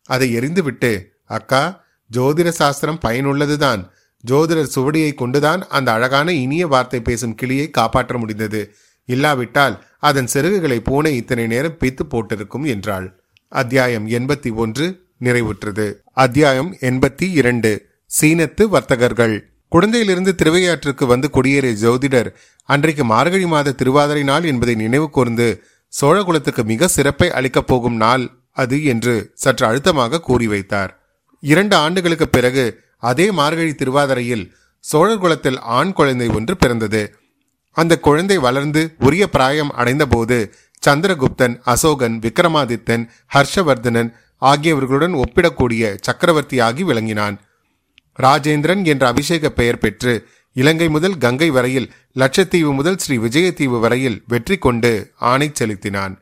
அதை 0.04 0.38
எரிந்துவிட்டு 0.38 1.04
அக்கா 1.24 1.84
ஜோதிட 2.16 2.48
சாஸ்திரம் 2.48 3.00
பயனுள்ளதுதான். 3.04 3.90
ஜோதிடர் 4.30 4.72
சுவடியை 4.74 5.14
கொண்டுதான் 5.14 5.68
அந்த 5.68 5.92
அழகான 5.92 6.32
இனிய 6.32 6.66
வார்த்தை 6.66 7.00
பேசும் 7.00 7.34
கிளியை 7.34 7.70
காப்பாற்ற 7.70 8.18
முடிந்தது. 8.18 8.74
இல்லாவிட்டால் 9.04 9.84
அதன் 9.98 10.28
சிறகுகளை 10.32 10.78
பூனை 10.78 11.16
இத்தனை 11.16 11.46
நேரம் 11.46 11.78
பித்து 11.80 12.02
போட்டிருக்கும் 12.08 12.64
என்றாள். 12.64 13.20
அத்தியாயம் 13.48 14.08
எண்பத்தி 14.08 14.54
ஒன்று 14.54 14.86
நிறைவுற்றது. 15.20 15.94
அத்தியாயம் 16.12 16.76
எண்பத்தி 16.80 17.32
இரண்டு 17.32 17.86
சீனத்து 18.20 18.68
வர்த்தகர்கள். 18.68 19.50
குழந்தையிலிருந்து 19.72 20.32
திருவையாற்றுக்கு 20.42 21.06
வந்து 21.06 21.30
குடியேறிய 21.32 21.74
ஜோதிடர் 21.84 22.30
அன்றைக்கு 22.68 23.04
மார்கழி 23.04 23.46
மாத 23.46 23.72
திருவாதிரை 23.72 24.22
நாள் 24.22 24.44
என்பதை 24.44 24.74
நினைவு 24.74 25.10
கூர்ந்து 25.10 25.64
சோழகுலத்துக்கு 26.00 26.64
மிக 26.64 26.88
சிறப்பை 26.88 27.28
அளிக்கப் 27.30 27.66
போகும் 27.66 27.96
நாள் 27.96 28.24
அது 28.52 28.84
என்று 28.84 29.14
சற்று 29.34 29.66
அழுத்தமாக 29.66 30.20
கூறி 30.20 30.46
வைத்தார். 30.46 30.92
இரண்டு 31.42 31.76
ஆண்டுகளுக்கு 31.76 32.28
பிறகு 32.28 32.64
அதே 32.98 33.30
மார்கழி 33.30 33.74
திருவாதிரையில் 33.74 34.44
சோழர்குலத்தில் 34.92 35.58
ஆண் 35.58 35.92
குழந்தை 35.92 36.28
ஒன்று 36.28 36.56
பிறந்தது. 36.56 37.02
அந்த 37.76 37.98
குழந்தை 37.98 38.38
வளர்ந்து 38.38 38.94
உரிய 38.98 39.26
பிராயம் 39.26 39.72
அடைந்தபோது 39.72 40.38
சந்திரகுப்தன் 40.82 41.54
அசோகன் 41.64 42.16
விக்ரமாதித்தன் 42.24 43.04
ஹர்ஷவர்தனன் 43.34 44.10
ஆகியவர்களுடன் 44.42 45.14
ஒப்பிடக்கூடிய 45.14 45.96
சக்கரவர்த்தியாகி 46.06 46.82
விளங்கினான். 46.82 47.36
ராஜேந்திரன் 48.18 48.82
என்ற 48.84 49.06
அபிஷேக 49.06 49.50
பெயர் 49.50 49.78
பெற்று 49.78 50.14
இலங்கை 50.56 50.88
முதல் 50.88 51.18
கங்கை 51.18 51.50
வரையில் 51.50 51.90
லட்சத்தீவு 52.16 52.70
முதல் 52.78 52.98
ஸ்ரீ 53.02 53.16
விஜயத்தீவு 53.18 53.78
வரையில் 53.80 54.18
வெற்றி 54.26 54.56
கொண்டு 54.58 54.90
ஆணை 55.30 55.48
செலுத்தினான். 55.52 56.14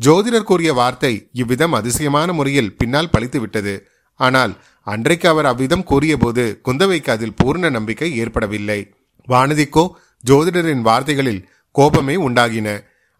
ஜோதிடர் 0.00 0.48
கூறிய 0.50 0.70
வார்த்தை 0.72 1.12
இவ்விதம் 1.32 1.72
அதிசயமான 1.72 2.28
முறையில் 2.32 2.74
பின்னால் 2.80 3.12
பழித்துவிட்டது. 3.14 3.74
ஆனால் 4.20 4.52
அன்றைக்கு 4.86 5.26
அவர் 5.28 5.48
அவ்விதம் 5.50 5.84
கூறியபோது 5.84 6.44
குந்தவைக்கு 6.64 7.10
அதில் 7.10 7.36
பூர்ண 7.40 7.70
நம்பிக்கை 7.70 8.08
ஏற்படவில்லை. 8.16 8.80
வானதிக்கோ 9.28 9.84
ஜோதிடரின் 10.24 10.86
வார்த்தைகளில் 10.88 11.42
கோபமே 11.74 12.16
உண்டாகின. 12.16 12.68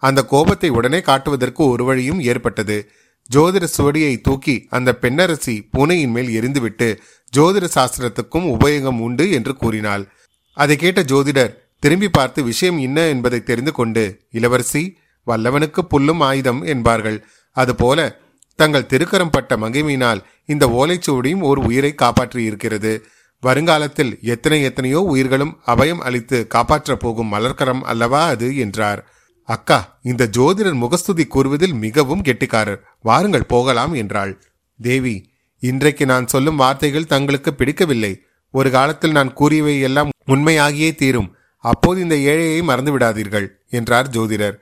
அந்த 0.02 0.21
கோபத்தை 0.25 0.69
உடனே 0.71 1.00
காட்டுவதற்கு 1.00 1.62
ஒரு 1.64 1.85
வழியும் 1.85 2.21
ஏற்பட்டது. 2.21 2.76
ஜோதிட 3.31 3.64
சுவடியை 3.76 4.14
தூக்கி 4.21 4.57
அந்த 4.69 4.90
பெண்ணரசி 5.02 5.54
பூனையின் 5.71 6.11
மேல் 6.11 6.31
எரிந்துவிட்டு 6.38 6.88
ஜோதிட 7.33 7.66
சாஸ்திரத்துக்கும் 7.75 8.47
உபயோகம் 8.54 9.00
உண்டு 9.00 9.25
என்று 9.31 9.52
கூறினாள். 9.57 10.04
அதை 10.57 10.76
கேட்ட 10.76 11.00
ஜோதிடர் 11.02 11.52
திரும்பி 11.82 12.08
பார்த்து 12.08 12.40
விஷயம் 12.44 12.78
என்ன 12.78 12.98
என்பதை 13.06 13.42
தெரிந்து 13.42 13.72
கொண்டு 13.72 14.02
இளவரசி 14.30 14.82
வல்லவனுக்கு 15.26 15.80
புல்லும் 15.90 16.20
ஆயுதம் 16.20 16.60
என்பார்கள். 16.62 17.18
அதுபோல 17.56 17.98
தங்கள் 18.58 18.90
திருக்கரம் 18.92 19.32
பட்ட 19.32 19.56
மகிமையினால் 19.56 20.20
இந்த 20.46 20.64
ஓலைச்சுவடியும் 20.80 21.42
ஒரு 21.42 21.60
உயிரை 21.60 21.94
காப்பாற்றி 21.94 22.42
இருக்கிறது 22.44 22.92
வருங்காலத்தில் 23.42 24.12
எத்தனை 24.22 24.62
எத்தனையோ 24.62 25.00
உயிர்களும் 25.12 25.54
அபயம் 25.66 26.02
அளித்து 26.08 26.46
காப்பாற்றப் 26.46 27.00
போகும் 27.00 27.32
மலர்கரம் 27.32 27.82
அல்லவா 27.82 28.22
அது? 28.26 28.48
என்றார். 28.56 29.00
அக்கா 29.48 29.78
இந்த 30.02 30.28
ஜோதிடர் 30.36 30.74
முகஸ்துதி 30.74 31.24
கூறுவதில் 31.26 31.76
மிகவும் 31.84 32.22
கெட்டிக்காரர். 32.22 32.80
வாருங்கள் 33.02 33.50
போகலாம் 33.54 33.94
என்றாள். 33.94 34.32
தேவி 34.80 35.16
இன்றைக்கு 35.62 36.06
நான் 36.06 36.26
சொல்லும் 36.26 36.56
வார்த்தைகள் 36.56 37.10
தங்களுக்கு 37.14 37.50
பிடிக்கவில்லை. 37.54 38.12
ஒரு 38.54 38.70
காலத்தில் 38.70 39.10
நான் 39.10 39.32
கூறியவை 39.32 39.80
எல்லாம் 39.80 40.10
உண்மையாகியே 40.26 40.90
தீரும். 40.94 41.30
அப்போது 41.64 41.99
இந்த 42.04 42.16
ஏழையை 42.31 42.61
மறந்து 42.71 42.92
விடாதீர்கள் 42.95 43.47
என்றார் 43.78 44.09
ஜோதிடர். 44.14 44.57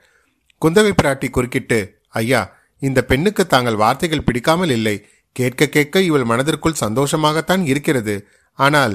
குந்தவை 0.61 0.91
பிராட்டி 0.99 1.27
குறுக்கிட்டு 1.29 1.79
ஐயா 2.21 2.41
இந்த 2.81 2.99
பெண்ணுக்கு 3.09 3.43
தாங்கள் 3.45 3.81
வார்த்தைகள் 3.83 4.25
பிடிக்காமல் 4.27 4.73
இல்லை. 4.77 4.95
கேட்க 5.35 5.67
கேட்க 5.67 6.01
இவள் 6.07 6.29
மனதிற்குள் 6.31 6.81
சந்தோஷமாகத்தான் 6.83 7.63
இருக்கிறது. 7.71 8.15
ஆனால் 8.59 8.93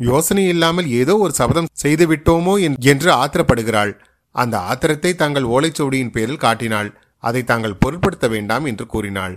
யோசனை 0.00 0.44
இல்லாமல் 0.54 0.88
ஏதோ 1.00 1.14
ஒரு 1.24 1.32
சபதம் 1.40 1.72
செய்து 1.82 2.04
விட்டோமோ 2.06 2.54
என்று 2.92 3.10
ஆத்திரப்படுகிறாள். 3.22 3.92
அந்த 4.34 4.56
ஆத்திரத்தை 4.70 5.12
தாங்கள் 5.14 5.50
ஓலைச்சுவடியின் 5.54 6.14
பேரில் 6.16 6.44
காட்டினாள். 6.44 6.88
அதை 7.22 7.42
தாங்கள் 7.44 7.80
பொருட்படுத்த 7.82 8.26
வேண்டாம் 8.28 8.64
என்று 8.70 8.84
கூறினாள். 8.86 9.34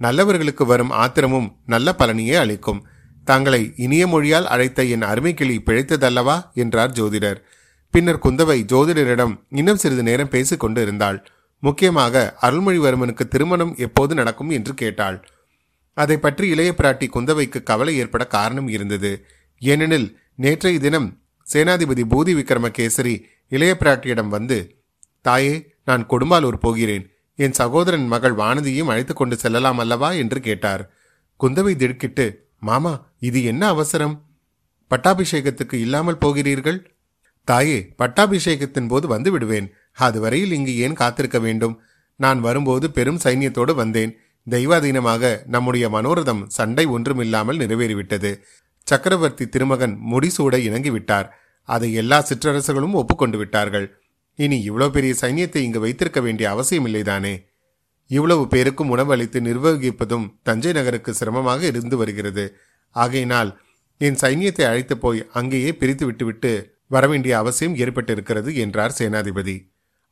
நல்லவர்களுக்கு 0.00 0.64
வரும் 0.66 0.92
ஆத்திரமும் 1.02 1.48
நல்ல 1.66 1.88
பலனையே 1.92 2.36
அளிக்கும். 2.42 2.80
தாங்களை 3.26 3.72
இனிய 3.76 4.06
மொழியால் 4.06 4.46
அழைத்த 4.46 4.84
என் 4.84 5.02
அருமைக்கிளி 5.02 5.56
பிழைத்ததல்லவா? 5.66 6.52
என்றார் 6.54 6.90
ஜோதிடர். 6.90 7.36
பின்னர் 7.90 8.18
குந்தவை 8.18 8.58
ஜோதிடரிடம் 8.72 9.34
இன்னும் 9.50 9.76
சிறிது 9.76 10.02
நேரம் 10.02 10.28
பேசிக்கொண்டு 10.28 10.82
இருந்தாள் 10.82 11.26
முக்கியமாக 11.58 12.36
அருள்மொழிவர்மனுக்கு 12.42 13.28
திருமணம் 13.28 13.74
எப்போது 13.76 14.14
நடக்கும் 14.14 14.50
என்று 14.50 14.74
கேட்டாள். 14.74 15.28
அதை 15.94 16.16
பற்றி 16.16 16.48
இளைய 16.48 16.74
பிராட்டி 16.76 17.06
குந்தவைக்கு 17.14 17.62
கவலை 17.62 17.96
ஏற்பட 17.96 18.26
காரணம் 18.26 18.68
இருந்தது. 18.68 19.24
ஏனெனில் 19.58 20.18
நேற்றைய 20.36 20.78
தினம் 20.78 21.20
சேனாதிபதி 21.52 22.04
பூதி 22.10 22.32
விக்ரமகேசரி 22.34 23.22
இளைய 23.48 23.76
பிராட்டியிடம் 23.80 24.28
வந்து 24.28 24.82
தாயே 25.20 25.70
நான் 25.84 26.06
கொடும்பாலூர் 26.06 26.56
போகிறேன். 26.56 27.10
என் 27.34 27.52
சகோதரன் 27.52 28.06
மகள் 28.06 28.34
வானதியும் 28.34 28.90
அழைத்து 28.90 29.14
கொண்டு 29.14 29.36
செல்லலாம் 29.36 29.78
அல்லவா? 29.78 30.12
என்று 30.12 30.40
கேட்டார். 30.40 30.90
குந்தவை 31.40 31.76
திடுக்கிட்டு 31.76 32.50
மாமா 32.62 32.92
இது 33.18 33.44
என்ன 33.44 33.66
அவசரம்? 33.66 34.16
பட்டாபிஷேகத்துக்கு 34.90 35.74
இல்லாமல் 35.74 36.18
போகிறீர்கள்? 36.18 36.78
தாயே 37.44 37.78
பட்டாபிஷேகத்தின் 37.98 38.88
போது 38.88 39.08
வந்து 39.08 39.30
விடுவேன். 39.30 39.68
அதுவரையில் 39.98 40.52
இங்கு 40.52 40.76
ஏன் 40.76 40.92
காத்திருக்க 40.92 41.38
வேண்டும்? 41.38 41.80
நான் 42.16 42.40
வரும்போது 42.40 42.90
பெரும் 42.90 43.20
சைன்யத்தோடு 43.24 43.74
வந்தேன். 43.74 44.12
தெய்வாதீனமாக 44.50 45.42
நம்முடைய 45.46 45.88
மனோரதம் 45.88 46.46
சண்டை 46.46 46.84
ஒன்றுமில்லாமல் 46.86 47.58
நிறைவேறிவிட்டது. 47.58 48.32
சக்கரவர்த்தி 48.86 49.48
திருமகன் 49.48 49.98
முடிசூட 50.10 50.54
இணங்கிவிட்டார். 50.68 51.28
அதை 51.68 51.92
எல்லா 51.92 52.26
சிற்றரசுகளும் 52.28 52.92
ஒப்புக்கொண்டு 52.92 53.38
விட்டார்கள். 53.38 53.86
இனி 54.38 54.70
இவ்வளோ 54.70 54.88
பெரிய 54.88 55.14
சைன்யத்தை 55.20 55.56
இங்கு 55.56 55.80
வைத்திருக்க 55.80 56.20
வேண்டிய 56.20 56.46
அவசியமில்லைதானே? 56.50 57.34
இவ்வளவு 58.06 58.48
பேருக்கும் 58.48 58.90
உணவளித்து 58.90 59.40
நிர்வகிப்பதும் 59.40 60.26
தஞ்சை 60.42 60.72
நகருக்கு 60.72 61.14
சிரமமாக 61.14 61.66
இருந்து 61.66 61.96
வருகிறது. 61.96 62.44
ஆகையினால் 62.96 63.60
என் 63.98 64.20
சைன்யத்தை 64.22 64.64
அழைத்து 64.68 64.98
போய் 64.98 65.20
அங்கேயே 65.32 65.70
பிரித்து 65.74 66.04
விட்டுவிட்டு 66.06 66.52
வரவேண்டிய 66.86 67.38
அவசியம் 67.38 67.76
ஏற்பட்டிருக்கிறது 67.76 68.54
என்றார் 68.54 68.96
சேனாதிபதி. 68.98 69.56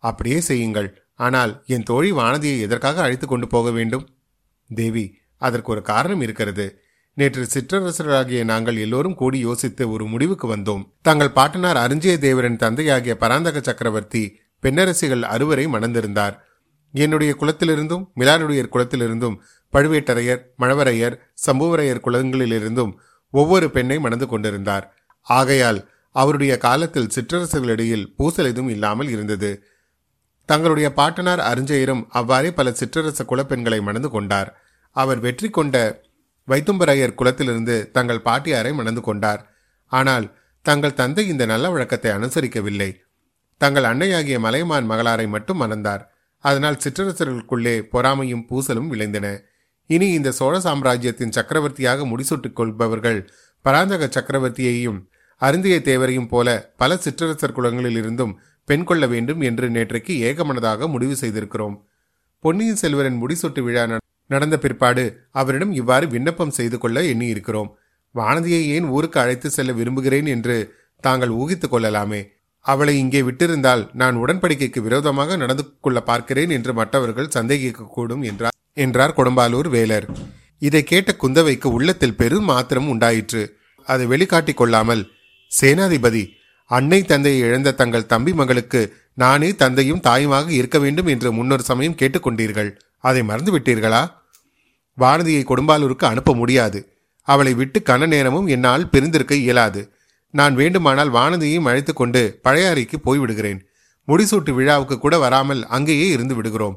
அப்படியே 0.03 0.41
செய்யுங்கள். 0.41 0.89
ஆனால் 1.15 1.65
என் 1.67 1.83
தோழி 1.83 2.13
வானதியை 2.13 2.61
எதற்காக 2.61 3.03
அழைத்து 3.03 3.27
கொண்டு 3.27 3.47
போக 3.47 3.71
வேண்டும்? 3.71 4.09
தேவி 4.71 5.05
அதற்கு 5.37 5.73
ஒரு 5.73 5.83
காரணம் 5.83 6.21
இருக்கிறது. 6.21 6.67
நேற்று 7.15 7.47
சிற்றரசராகிய 7.55 8.45
நாங்கள் 8.45 8.77
எல்லோரும் 8.77 9.15
கூடி 9.15 9.39
யோசித்து 9.39 9.91
ஒரு 9.91 10.05
முடிவுக்கு 10.07 10.57
வந்தோம். 10.57 10.85
தங்கள் 11.03 11.31
பாட்டனார் 11.31 11.77
அருஞ்சய 11.77 12.17
தேவரின் 12.19 12.57
தந்தையாகிய 12.57 13.17
பராந்தக 13.17 13.61
சக்கரவர்த்தி 13.61 14.23
பெண்ணரசிகள் 14.63 15.23
அறுவரை 15.23 15.67
மணந்திருந்தார். 15.67 16.37
என்னுடைய 16.95 17.37
குலத்திலிருந்தும் 17.41 18.05
மிலானுடைய 18.17 18.63
குலத்திலிருந்தும் 18.75 19.37
பழுவேட்டரையர் 19.73 20.43
மழவரையர் 20.59 21.17
சம்புவரையர் 21.47 22.05
குலங்களிலிருந்தும் 22.07 22.93
ஒவ்வொரு 23.31 23.71
பெண்ணை 23.71 23.99
மணந்து 23.99 24.27
கொண்டிருந்தார். 24.27 24.93
ஆகையால் 25.23 25.89
அவருடைய 26.11 26.57
காலத்தில் 26.57 27.13
சிற்றரசுகளிடையில் 27.15 28.09
பூசல் 28.17 28.45
எதுவும் 28.45 28.69
இல்லாமல் 28.69 29.09
இருந்தது. 29.09 29.63
தங்களுடைய 30.47 30.93
பாட்டனார் 30.93 31.41
அருஞ்செயரும் 31.41 32.07
அவ்வாறே 32.09 32.51
பல 32.53 32.71
சிற்றரச 32.71 33.25
குலப்பெண்களை 33.25 33.83
மணந்து 33.83 34.11
கொண்டார். 34.11 34.57
அவர் 34.93 35.19
வெற்றி 35.19 35.51
கொண்ட 35.51 35.77
வைத்தும்பரையர் 36.49 37.15
குலத்திலிருந்து 37.15 37.91
தங்கள் 37.91 38.25
பாட்டியாரை 38.25 38.73
மணந்து 38.75 39.01
கொண்டார். 39.01 39.43
ஆனால் 39.87 40.37
தங்கள் 40.63 40.95
தந்தை 40.95 41.29
இந்த 41.29 41.47
நல்ல 41.47 41.71
வழக்கத்தை 41.71 42.11
அனுசரிக்கவில்லை. 42.13 42.91
தங்கள் 43.57 43.85
அன்னையாகிய 43.85 44.39
மலைமான் 44.41 44.91
மகளாரை 44.91 45.29
மட்டும் 45.29 45.63
மணந்தார். 45.63 46.10
அதனால் 46.41 46.79
சிற்றரசர்களுக்குள்ளே 46.85 47.75
பொறாமையும் 47.93 48.47
பூசலும் 48.51 48.89
விளைந்தன. 48.89 49.27
இனி 49.91 50.09
இந்த 50.09 50.31
சோழ 50.33 50.61
சாம்ராஜ்யத்தின் 50.61 51.33
சக்கரவர்த்தியாக 51.33 52.07
முடிசூட்டுக் 52.07 52.53
கொள்பவர்கள் 52.53 53.31
பராந்தக 53.63 54.07
சக்கரவர்த்தியையும் 54.07 55.01
அருந்திய 55.37 55.77
தேவரையும் 55.85 56.29
போல 56.29 56.73
பல 56.77 56.95
சிற்றரசர் 56.95 57.57
குலங்களில் 57.57 57.97
இருந்தும் 57.97 58.39
பெண் 58.65 58.85
கொள்ள 58.85 59.07
வேண்டும் 59.07 59.41
என்று 59.41 59.69
நேற்றைக்கு 59.69 60.15
ஏகமனதாக 60.29 60.89
முடிவு 60.89 61.15
செய்திருக்கிறோம். 61.21 61.77
பொன்னியின் 62.39 62.81
செல்வரின் 62.81 63.19
முடிசூட்டு 63.23 63.61
விழா 63.61 63.99
நடந்த 64.27 64.59
பிற்பாடு 64.59 65.05
அவரிடம் 65.31 65.73
இவ்வாறு 65.73 66.07
விண்ணப்பம் 66.09 66.51
செய்து 66.51 66.79
கொள்ள 66.79 67.01
எண்ணியிருக்கிறோம். 67.01 67.71
வானதியை 68.15 68.63
ஏன் 68.75 68.85
ஊருக்கு 68.85 69.21
அழைத்து 69.21 69.51
செல்ல 69.51 69.73
விரும்புகிறேன் 69.73 70.27
என்று 70.27 70.57
தாங்கள் 71.01 71.29
ஊகித்துக் 71.29 71.71
கொள்ளலாமே. 71.71 72.21
அவளை 72.67 72.95
இங்கே 73.03 73.21
விட்டிருந்தால் 73.27 73.83
நான் 74.01 74.17
உடன்படிக்கைக்கு 74.23 74.81
விரோதமாக 74.87 75.37
நடந்து 75.43 75.65
கொள்ள 75.85 75.99
பார்க்கிறேன் 76.09 76.53
என்று 76.57 76.73
மற்றவர்கள் 76.81 77.35
சந்தேகிக்கக்கூடும் 77.37 78.25
என்றார் 78.31 78.57
என்றார் 78.85 79.17
கொடும்பாலூர் 79.19 79.69
வேலர். 79.77 80.07
இதை 80.63 80.83
கேட்ட 80.91 81.11
குந்தவைக்கு 81.23 81.69
உள்ளத்தில் 81.77 82.19
பெரும் 82.21 82.49
மாத்திரம் 82.53 82.91
உண்டாயிற்று. 82.95 83.43
அதை 83.87 84.05
வெளிக்காட்டிக் 84.07 84.61
கொள்ளாமல் 84.61 85.03
சேனாதிபதி 85.51 86.25
அன்னை 86.71 86.99
தந்தையை 87.03 87.39
இழந்த 87.47 87.77
தங்கள் 87.81 88.11
தம்பி 88.13 88.33
மகளுக்கு 88.41 88.81
நானே 89.23 89.49
தந்தையும் 89.63 90.03
தாயுமாக 90.09 90.49
இருக்க 90.59 90.77
வேண்டும் 90.79 91.09
என்று 91.15 91.29
முன்னொரு 91.39 91.65
சமயம் 91.71 91.97
கேட்டுக்கொண்டீர்கள் 92.01 92.71
அதை 93.05 93.23
மறந்து 93.31 93.53
விட்டீர்களா? 93.55 94.03
வானதியை 94.99 95.43
கொடும்பாலூருக்கு 95.47 96.07
அனுப்ப 96.11 96.35
முடியாது. 96.35 96.81
அவளை 97.29 97.53
விட்டு 97.55 97.79
கன 97.89 98.07
நேரமும் 98.07 98.47
என்னால் 98.47 98.89
பிரிந்திருக்க 98.93 99.35
இயலாது. 99.45 99.83
நான் 100.35 100.55
வேண்டுமானால் 100.55 101.11
வானதியையும் 101.11 101.69
அழைத்து 101.69 101.93
கொண்டு 101.93 102.41
பழையாறைக்கு 102.45 102.97
போய்விடுகிறேன். 103.05 103.61
முடிசூட்டு 104.09 104.53
விழாவுக்கு 104.55 104.99
கூட 104.99 105.19
வராமல் 105.19 105.63
அங்கேயே 105.67 106.09
இருந்து 106.09 106.35
விடுகிறோம். 106.35 106.77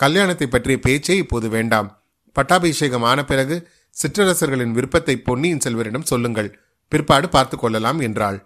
கல்யாணத்தை 0.00 0.46
பற்றிய 0.46 0.78
பேச்சே 0.78 1.16
இப்போது 1.16 1.48
வேண்டாம். 1.48 1.88
பட்டாபிஷேகம் 2.32 3.02
ஆன 3.02 3.24
பிறகு 3.24 3.56
சிற்றரசர்களின் 3.96 4.72
விருப்பத்தை 4.72 5.14
பொன்னியின் 5.16 5.62
செல்வரிடம் 5.64 6.08
சொல்லுங்கள். 6.12 6.50
பிற்பாடு 6.88 7.28
பார்த்து 7.28 7.56
கொள்ளலாம் 7.56 8.00
என்றாள். 8.00 8.38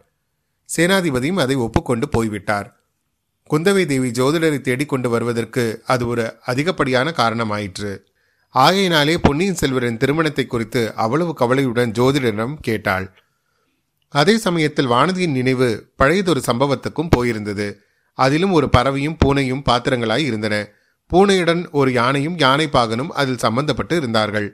சேனாதிபதியும் 0.76 1.40
அதை 1.44 1.56
ஒப்புக்கொண்டு 1.56 2.08
போய்விட்டார். 2.08 2.68
குந்தவை 3.50 3.84
தேவி 3.86 4.10
ஜோதிடரை 4.10 4.58
தேடிக்கொண்டு 4.60 5.08
வருவதற்கு 5.10 5.82
அது 5.86 6.06
ஒரு 6.06 6.24
அதிகப்படியான 6.44 7.10
காரணமாயிற்று. 7.10 7.92
ஆகையினாலே 8.54 9.14
பொன்னியின் 9.18 9.58
செல்வரின் 9.60 9.96
திருமணத்தை 9.96 10.46
குறித்து 10.46 10.82
அவ்வளவு 10.94 11.32
கவலையுடன் 11.34 11.90
ஜோதிடரிடம் 11.90 12.54
கேட்டாள். 12.60 13.06
அதே 14.08 14.38
சமயத்தில் 14.38 14.90
வானதியின் 14.90 15.36
நினைவு 15.38 15.92
பழையதொரு 15.96 16.40
சம்பவத்துக்கும் 16.46 17.12
போயிருந்தது. 17.16 17.74
அதிலும் 18.18 18.52
ஒரு 18.52 18.68
பறவையும் 18.68 19.16
பூனையும் 19.24 19.64
பாத்திரங்களாய் 19.68 20.24
இருந்தன. 20.24 20.54
பூனையுடன் 21.10 21.70
ஒரு 21.70 21.92
யானையும் 21.92 22.38
யானை 22.38 22.66
பாகனும் 22.66 23.12
அதில் 23.20 23.42
சம்பந்தப்பட்டு 23.42 23.96
இருந்தார்கள். 23.96 24.48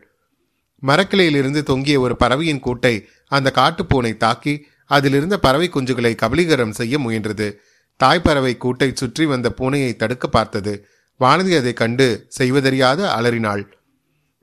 மரக்கிளையிலிருந்து 0.82 1.62
தொங்கிய 1.62 2.00
ஒரு 2.00 2.16
பறவையின் 2.16 2.64
கூட்டை 2.66 2.94
அந்த 3.28 3.52
காட்டுப்பூனை 3.54 4.16
தாக்கி 4.16 4.66
அதிலிருந்த 4.90 5.36
பறவை 5.38 5.68
குஞ்சுகளை 5.68 6.12
கபலீகரம் 6.22 6.70
செய்ய 6.70 6.98
முயன்றது. 6.98 7.48
தாய்ப்பறவை 8.00 8.52
கூட்டை 8.64 8.88
சுற்றி 8.94 9.26
வந்த 9.26 9.54
பூனையை 9.58 9.96
தடுக்க 9.96 10.26
பார்த்தது. 10.28 10.86
வானதி 11.20 11.56
அதை 11.56 11.72
கண்டு 11.72 12.26
செய்வதறியாது 12.28 13.08
அலறினாள். 13.08 13.64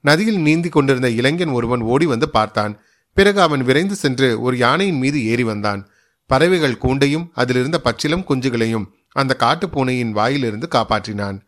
நதியில் 0.03 0.39
நீந்தி 0.39 0.69
கொண்டிருந்த 0.69 1.09
இளைஞன் 1.09 1.49
ஒருவன் 1.49 1.81
ஓடி 1.81 2.05
வந்து 2.05 2.29
பார்த்தான். 2.29 2.73
பிறகு 3.13 3.41
அவன் 3.41 3.63
விரைந்து 3.63 3.95
சென்று 3.95 4.41
ஒரு 4.41 4.57
யானையின் 4.57 4.97
மீது 4.97 5.25
ஏறி 5.25 5.43
வந்தான். 5.43 5.87
பறவைகள் 6.25 6.81
கூண்டையும் 6.81 7.29
அதிலிருந்த 7.33 7.81
பச்சிலம் 7.83 8.25
குஞ்சுகளையும் 8.29 8.85
அந்த 9.11 9.35
காட்டுப்பூனையின் 9.39 10.09
வாயிலிருந்து 10.09 10.67
காப்பாற்றினான். 10.71 11.41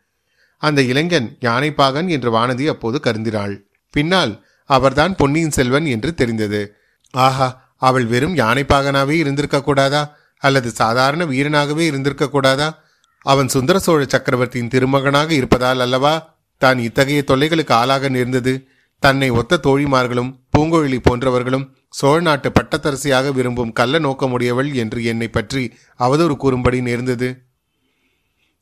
அந்த 0.58 0.82
இளைஞன் 0.82 1.38
யானைப்பாகன் 1.42 2.08
என்று 2.08 2.32
வானதி 2.32 2.66
அப்போது 2.68 3.00
கருந்தினாள். 3.04 3.62
பின்னால் 3.92 4.46
அவர்தான் 4.66 5.16
பொன்னியின் 5.16 5.52
செல்வன் 5.52 5.86
என்று 5.86 6.14
தெரிந்தது. 6.14 6.76
ஆஹா 7.12 7.76
அவள் 7.78 8.06
வெறும் 8.06 8.36
யானைப்பாகனாவே 8.36 9.10
இருந்திருக்க 9.10 9.62
கூடாதா? 9.62 10.16
அல்லது 10.38 10.70
சாதாரண 10.70 11.26
வீரனாகவே 11.26 11.80
இருந்திருக்க 11.80 12.30
கூடாதா? 12.30 12.84
அவன் 13.20 13.48
சுந்தர 13.48 13.80
சோழ 13.80 14.06
சக்கரவர்த்தியின் 14.08 14.70
திருமகனாக 14.70 15.34
இருப்பதால் 15.34 15.80
அல்லவா? 15.80 16.38
தான் 16.58 16.80
இத்தகைய 16.80 17.24
தொல்லைகளுக்கு 17.28 17.72
ஆளாக 17.72 18.10
நேர்ந்தது. 18.10 18.68
தன்னை 19.00 19.30
ஒத்த 19.30 19.60
தோழிமார்களும் 19.64 20.43
பூங்கொழிலி 20.54 21.00
போன்றவர்களும் 21.00 21.66
சோழ 21.90 22.18
நாட்டு 22.22 22.50
பட்டத்தரசியாக 22.50 23.32
விரும்பும் 23.32 23.74
கள்ள 23.74 24.00
நோக்கமுடையவள் 24.00 24.70
என்று 24.74 25.00
என்னை 25.04 25.28
பற்றி 25.28 25.64
அவதூறு 26.00 26.36
கூறும்படி 26.36 26.80
நேர்ந்தது. 26.82 27.30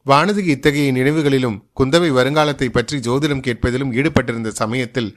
வானதிக்கு 0.05 0.51
இத்தகைய 0.55 0.91
நினைவுகளிலும் 0.91 1.57
குந்தவை 1.79 2.09
வருங்காலத்தை 2.09 2.67
பற்றி 2.69 2.97
ஜோதிடம் 2.99 3.43
கேட்பதிலும் 3.43 3.91
ஈடுபட்டிருந்த 3.91 4.51
சமயத்தில் 4.53 5.09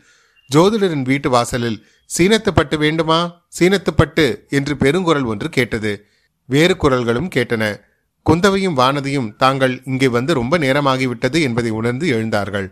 ஜோதிடரின் 0.51 1.03
வீட்டு 1.03 1.29
வாசலில் 1.31 1.79
சீனத்துப்பட்டு 2.11 2.77
வேண்டுமா? 2.79 3.19
சீனத்துப்பட்டு! 3.59 4.27
என்று 4.49 4.75
பெருங்குரல் 4.77 5.25
ஒன்று 5.25 5.49
கேட்டது. 5.49 5.93
வேறு 6.49 6.75
குரல்களும் 6.75 7.31
கேட்டன. 7.37 7.65
குந்தவையும் 8.27 8.79
வானதியும் 8.79 9.31
தாங்கள் 9.37 9.75
இங்கே 9.85 10.09
வந்து 10.09 10.33
ரொம்ப 10.35 10.59
நேரமாகிவிட்டது 10.59 11.39
என்பதை 11.43 11.71
உணர்ந்து 11.71 12.07
எழுந்தார்கள். 12.15 12.69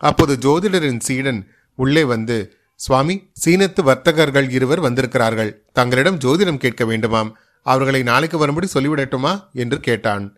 அப்போது 0.00 0.34
ஜோதிடரின் 0.36 1.02
சீடன் 1.08 1.40
உள்ளே 1.78 2.04
வந்து 2.04 2.36
சுவாமி 2.78 3.30
சீனத்து 3.44 3.82
வர்த்தகர்கள் 3.82 4.50
இருவர் 4.50 4.80
வந்திருக்கிறார்கள். 4.80 5.64
தங்களிடம் 5.72 6.18
ஜோதிடம் 6.18 6.56
கேட்க 6.56 6.84
வேண்டுமாம். 6.84 7.30
அவர்களை 7.62 8.02
நாளைக்கு 8.02 8.38
வரும்படி 8.38 8.68
சொல்லிவிடட்டுமா? 8.74 9.50
என்று 9.52 9.80
கேட்டான். 9.80 10.36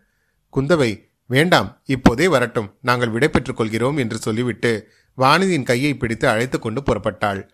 குந்தவை 0.55 1.09
வேண்டாம் 1.25 1.81
இப்போதே 1.85 2.27
வரட்டும். 2.27 2.73
நாங்கள் 2.81 3.09
விடை 3.09 3.29
பெற்றுக் 3.29 3.57
கொள்கிறோம் 3.57 3.97
என்று 3.97 4.17
சொல்லிவிட்டு 4.17 4.87
வானதியின் 5.17 5.63
கையை 5.63 5.97
பிடித்து 5.97 6.27
அழைத்து 6.27 6.59
கொண்டு 6.59 6.81
புறப்பட்டாள். 6.81 7.49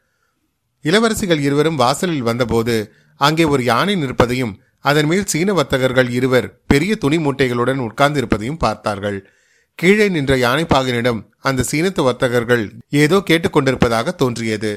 இளவரசிகள் 0.83 1.39
இருவரும் 1.39 1.75
வாசலில் 1.75 2.21
வந்தபோது 2.21 2.93
அங்கே 3.15 3.43
ஒரு 3.43 3.63
யானை 3.63 3.95
நிற்பதையும் 3.95 4.55
அதன் 4.79 5.05
மேல் 5.05 5.25
சீன 5.25 5.53
வர்த்தகர்கள் 5.53 6.09
இருவர் 6.09 6.59
பெரிய 6.65 6.95
துணி 6.95 7.17
மூட்டைகளுடன் 7.17 7.89
உட்கார்ந்திருப்பதையும் 7.89 8.57
பார்த்தார்கள். 8.57 9.31
கீழே 9.79 10.09
நின்ற 10.09 10.35
யானைப்பாகனிடம் 10.37 11.19
அந்த 11.39 11.65
சீனத்து 11.71 12.01
வர்த்தகர்கள் 12.03 12.63
ஏதோ 12.89 13.23
கேட்டுக்கொண்டிருப்பதாக 13.27 14.15
தோன்றியது. 14.15 14.71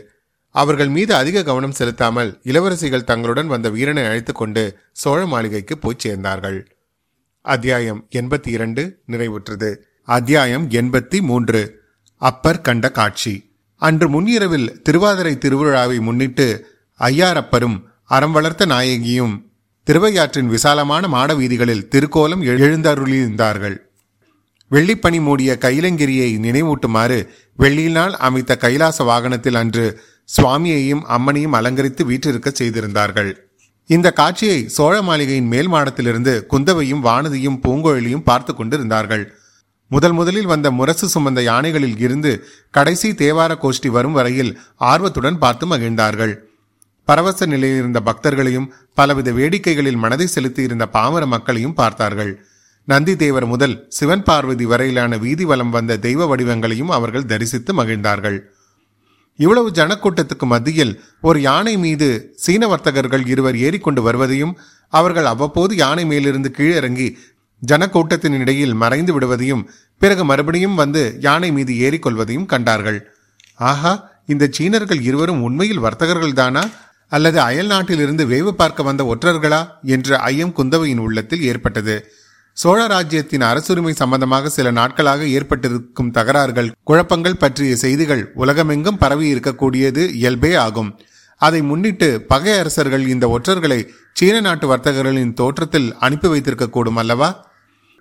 அவர்கள் 0.51 0.89
மீது 0.89 1.15
அதிக 1.15 1.43
கவனம் 1.43 1.73
செலுத்தாமல் 1.73 2.41
இளவரசிகள் 2.43 3.05
தங்களுடன் 3.05 3.47
வந்த 3.47 3.69
வீரனை 3.69 4.05
அழைத்துக்கொண்டு 4.05 4.79
சோழ 4.93 5.27
மாளிகைக்கு 5.27 5.79
போய் 5.79 6.03
சேர்ந்தார்கள். 6.05 6.59
அத்தியாயம் 7.41 8.09
எண்பத்தி 8.15 8.49
இரண்டு 8.49 9.03
நிறைவுற்றது. 9.09 9.77
அத்தியாயம் 10.05 10.71
எண்பத்தி 10.71 11.21
மூன்று 11.21 11.83
அப்பர் 12.17 12.61
கண்ட 12.61 12.91
காட்சி. 12.91 13.35
அன்று 13.77 14.09
முன்னிரவில் 14.09 14.83
திருவாதிரை 14.83 15.37
திருவிழாவை 15.37 16.01
முன்னிட்டு 16.01 16.49
ஐயாரப்பரும் 17.01 17.79
அறம் 18.05 18.33
வளர்த்த 18.33 18.67
நாயகியும் 18.67 19.37
திருவையாற்றின் 19.87 20.47
விசாலமான 20.47 21.09
மாட 21.09 21.35
வீதிகளில் 21.35 21.89
திருக்கோலம் 21.91 22.43
எழுந்தருளியிருந்தார்கள். 22.55 23.79
வெள்ளிப்பனி 24.71 25.21
மூடிய 25.21 25.51
கைலங்கிரியை 25.65 26.31
நினைவூட்டுமாறு 26.47 27.19
வெள்ளியினால் 27.59 28.15
அமைத்த 28.27 28.57
கைலாச 28.57 29.05
வாகனத்தில் 29.05 29.59
அன்று 29.61 29.87
சுவாமியையும் 30.37 31.05
அம்மனையும் 31.17 31.57
அலங்கரித்து 31.59 32.03
வீற்றிருக்க 32.05 32.51
செய்திருந்தார்கள். 32.51 33.31
இந்த 33.87 34.09
காட்சியை 34.13 34.59
சோழ 34.69 34.97
மாளிகையின் 35.03 35.49
மேல் 35.53 35.71
மாடத்திலிருந்து 35.73 36.35
குந்தவையும் 36.53 37.05
வானதியும் 37.05 37.61
பூங்கோழியும் 37.65 38.27
பார்த்து 38.29 38.53
கொண்டிருந்தார்கள். 38.55 39.25
முதல் 39.91 40.13
முதலில் 40.13 40.51
வந்த 40.53 40.69
முரசு 40.71 41.07
சுமந்த 41.15 41.41
யானைகளில் 41.43 41.99
இருந்து 41.99 42.33
கடைசி 42.71 43.09
தேவார 43.23 43.53
கோஷ்டி 43.63 43.91
வரும் 43.97 44.13
வரையில் 44.13 44.53
ஆர்வத்துடன் 44.91 45.39
பார்த்து 45.39 45.67
மகிழ்ந்தார்கள். 45.67 46.35
பரவச 47.09 47.47
நிலையில் 47.47 47.79
இருந்த 47.79 48.01
பக்தர்களையும் 48.01 48.71
பலவித 48.99 49.31
வேடிக்கைகளில் 49.33 50.01
மனதை 50.05 50.27
செலுத்தியிருந்த 50.27 50.87
பாமர 50.87 51.27
மக்களையும் 51.27 51.75
பார்த்தார்கள். 51.75 52.33
நந்திதேவர் 52.91 53.47
முதல் 53.47 53.75
சிவன் 53.97 54.23
பார்வதி 54.29 54.67
வரையிலான 54.71 55.13
வீதி 55.25 55.45
வலம் 55.45 55.73
வந்த 55.75 55.97
தெய்வ 56.05 56.27
வடிவங்களையும் 56.31 56.93
அவர்கள் 56.97 57.27
தரிசித்து 57.33 57.73
மகிழ்ந்தார்கள். 57.75 58.39
இவ்வளவு 59.39 59.69
ஜனக்கூட்டத்துக்கு 59.71 60.47
மத்தியில் 60.53 60.93
ஒரு 61.29 61.39
யானை 61.41 61.75
மீது 61.85 62.09
சீன 62.45 62.63
வர்த்தகர்கள் 62.73 63.25
இருவர் 63.33 63.57
ஏறிக்கொண்டு 63.57 64.03
வருவதையும் 64.03 64.55
அவர்கள் 64.93 65.25
அவ்வப்போது 65.25 65.73
யானை 65.77 66.05
மேலிருந்து 66.05 66.51
கீழிறங்கி 66.59 67.09
ஜனக்கூட்டத்தின் 67.63 68.39
இடையில் 68.39 68.79
மறைந்து 68.83 69.13
விடுவதையும் 69.17 69.65
பிறகு 70.03 70.25
மறுபடியும் 70.25 70.79
வந்து 70.83 71.03
யானை 71.21 71.51
மீது 71.53 71.75
ஏறிக்கொள்வதையும் 71.87 72.51
கண்டார்கள். 72.53 73.01
ஆஹா 73.71 73.93
இந்த 74.27 74.49
சீனர்கள் 74.59 75.03
இருவரும் 75.09 75.43
உண்மையில் 75.43 75.83
வர்த்தகர்கள்தானா 75.83 76.65
அல்லது 77.13 77.39
அயல் 77.41 77.67
நாட்டிலிருந்து 77.67 78.25
வேவு 78.33 78.51
பார்க்க 78.51 78.83
வந்த 78.83 79.03
ஒற்றர்களா? 79.13 79.61
என்ற 79.95 80.19
ஐயம் 80.33 80.57
குந்தவையின் 80.59 81.05
உள்ளத்தில் 81.07 81.43
ஏற்பட்டது. 81.43 81.97
சோழ 82.61 82.87
ராஜ்யத்தின் 82.87 83.45
அரசுரிமை 83.49 83.93
சம்பந்தமாக 84.01 84.49
சில 84.49 84.71
நாட்களாக 84.79 85.27
ஏற்பட்டிருக்கும் 85.37 86.11
தகராறுகள் 86.17 86.69
குழப்பங்கள் 86.89 87.37
பற்றிய 87.37 87.77
செய்திகள் 87.77 88.23
உலகமெங்கும் 88.35 88.99
பரவி 88.99 89.27
இருக்கக்கூடியது 89.35 90.03
இயல்பே 90.21 90.51
ஆகும். 90.65 90.91
அதை 91.41 91.61
முன்னிட்டு 91.63 92.09
பகை 92.33 92.59
அரசர்கள் 92.59 93.05
இந்த 93.09 93.27
ஒற்றர்களை 93.37 93.79
சீன 94.13 94.41
நாட்டு 94.41 94.67
வர்த்தகர்களின் 94.73 95.33
தோற்றத்தில் 95.33 95.89
அனுப்பி 95.99 96.29
வைத்திருக்க 96.29 96.69
கூடும் 96.69 96.97
அல்லவா? 96.97 97.31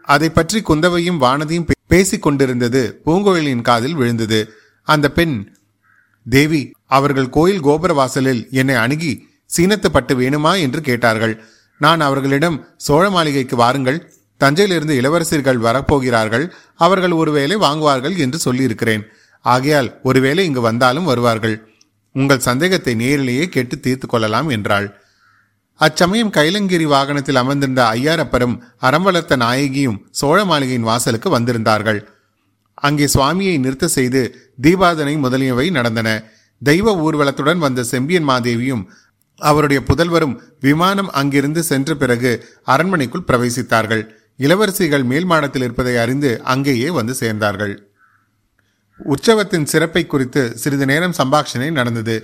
அதை 0.07 0.29
பற்றி 0.29 0.61
குந்தவையும் 0.61 1.21
வானதியும் 1.21 1.69
பேசிக் 1.87 2.21
கொண்டிருந்தது 2.21 2.83
பூங்கோயிலின் 3.05 3.65
காதில் 3.71 3.95
விழுந்தது. 3.95 4.41
அந்த 4.87 5.07
பெண் 5.11 5.37
தேவி 6.25 6.63
அவர்கள் 6.97 7.29
கோயில் 7.29 7.65
கோபுர 7.69 7.93
வாசலில் 7.93 8.47
என்னை 8.51 8.75
அணுகி 8.75 9.13
சீனத்து 9.57 9.89
பட்டு 9.91 10.15
வேணுமா? 10.19 10.53
என்று 10.59 10.81
கேட்டார்கள். 10.81 11.35
நான் 11.81 12.01
அவர்களிடம் 12.01 12.67
சோழ 12.77 13.09
மாளிகைக்கு 13.09 13.55
வாருங்கள். 13.55 13.99
தஞ்சையிலிருந்து 14.39 14.95
இளவரசர்கள் 15.01 15.63
வரப்போகிறார்கள். 15.67 16.45
அவர்கள் 16.85 17.15
ஒருவேளை 17.21 17.55
வாங்குவார்கள் 17.65 18.15
என்று 18.17 18.37
சொல்லியிருக்கிறேன். 18.39 19.03
ஆகையால் 19.45 19.89
ஒருவேளை 20.03 20.43
இங்கு 20.45 20.61
வந்தாலும் 20.61 21.09
வருவார்கள். 21.11 21.55
உங்கள் 22.15 22.45
சந்தேகத்தை 22.47 22.93
நேரிலேயே 23.01 23.45
கேட்டு 23.49 23.75
தீர்த்து 23.79 24.07
கொள்ளலாம் 24.07 24.49
என்றாள். 24.49 24.87
அச்சமயம் 25.79 26.33
கைலங்கிரி 26.37 26.85
வாகனத்தில் 26.93 27.39
அமர்ந்திருந்த 27.41 27.81
ஐயாரப்பரும் 27.95 28.55
அறம்வளர்த்த 28.81 29.33
நாயகியும் 29.43 29.99
சோழ 30.19 30.37
மாளிகையின் 30.45 30.87
வாசலுக்கு 30.89 31.29
வந்திருந்தார்கள். 31.29 31.99
அங்கே 32.87 33.05
சுவாமியை 33.13 33.55
நிறுத்த 33.59 33.87
செய்து 33.87 34.21
தீபாதனை 34.61 35.13
முதலியவை 35.17 35.65
நடந்தன. 35.69 36.09
தெய்வ 36.61 36.95
ஊர்வலத்துடன் 37.05 37.57
வந்த 37.57 37.81
செம்பியன் 37.83 38.27
மாதேவியும் 38.29 38.83
அவருடைய 39.39 39.79
புதல்வரும் 39.89 40.35
விமானம் 40.59 41.11
அங்கிருந்து 41.11 41.61
சென்ற 41.63 41.95
பிறகு 41.95 42.31
அரண்மனைக்குள் 42.63 43.27
பிரவேசித்தார்கள். 43.27 44.03
இளவரசிகள் 44.39 45.05
மேல் 45.11 45.25
மாடத்தில் 45.25 45.65
இருப்பதை 45.67 45.93
அறிந்து 46.03 46.29
அங்கேயே 46.43 46.89
வந்து 46.89 47.13
சேர்ந்தார்கள். 47.19 47.73
உற்சவத்தின் 49.13 49.67
சிறப்பை 49.71 50.03
குறித்து 50.05 50.43
சிறிது 50.61 50.85
நேரம் 50.85 51.17
சம்பாஷணை 51.17 51.69
நடந்தது. 51.71 52.15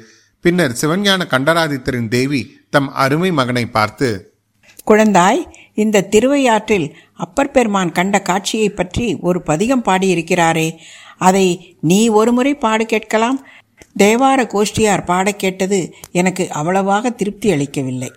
பின்னர் 0.45 0.78
சிவஞான 0.82 1.21
கண்டராதித்தரின் 1.34 2.10
தேவி 2.15 2.41
தம் 2.69 2.89
அருமை 3.04 3.32
மகனை 3.32 3.65
பார்த்து 3.78 4.10
குழந்தாய் 4.88 5.41
இந்த 5.84 6.06
திருவையாற்றில் 6.13 6.88
அப்பர் 7.25 7.54
பெருமான் 7.56 7.91
கண்ட 7.91 8.15
காட்சியை 8.21 8.69
பற்றி 8.69 9.06
ஒரு 9.28 9.39
பதிகம் 9.49 9.84
பாடியிருக்கிறாரே. 9.84 10.67
அதை 11.28 11.47
நீ 11.89 11.99
ஒருமுறை 12.19 12.54
பாடு 12.65 12.86
கேட்கலாம். 12.86 13.39
தேவார 13.99 14.39
கோஷ்டியார் 14.54 15.08
பாட 15.12 15.32
கேட்டது 15.43 15.80
எனக்கு 16.12 16.45
அவ்வளவாக 16.60 17.10
திருப்தி 17.10 17.49
அளிக்கவில்லை. 17.51 18.12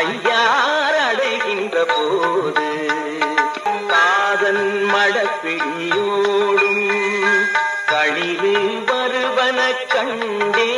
ஐயார் 0.00 0.98
அடைகின்ற 1.06 1.76
போது 1.88 2.68
காதன் 3.90 4.66
மடப்பிடியோடும் 4.92 6.86
கழிவு 7.86 8.54
வருவன 8.90 9.58
கண்டே 9.92 10.70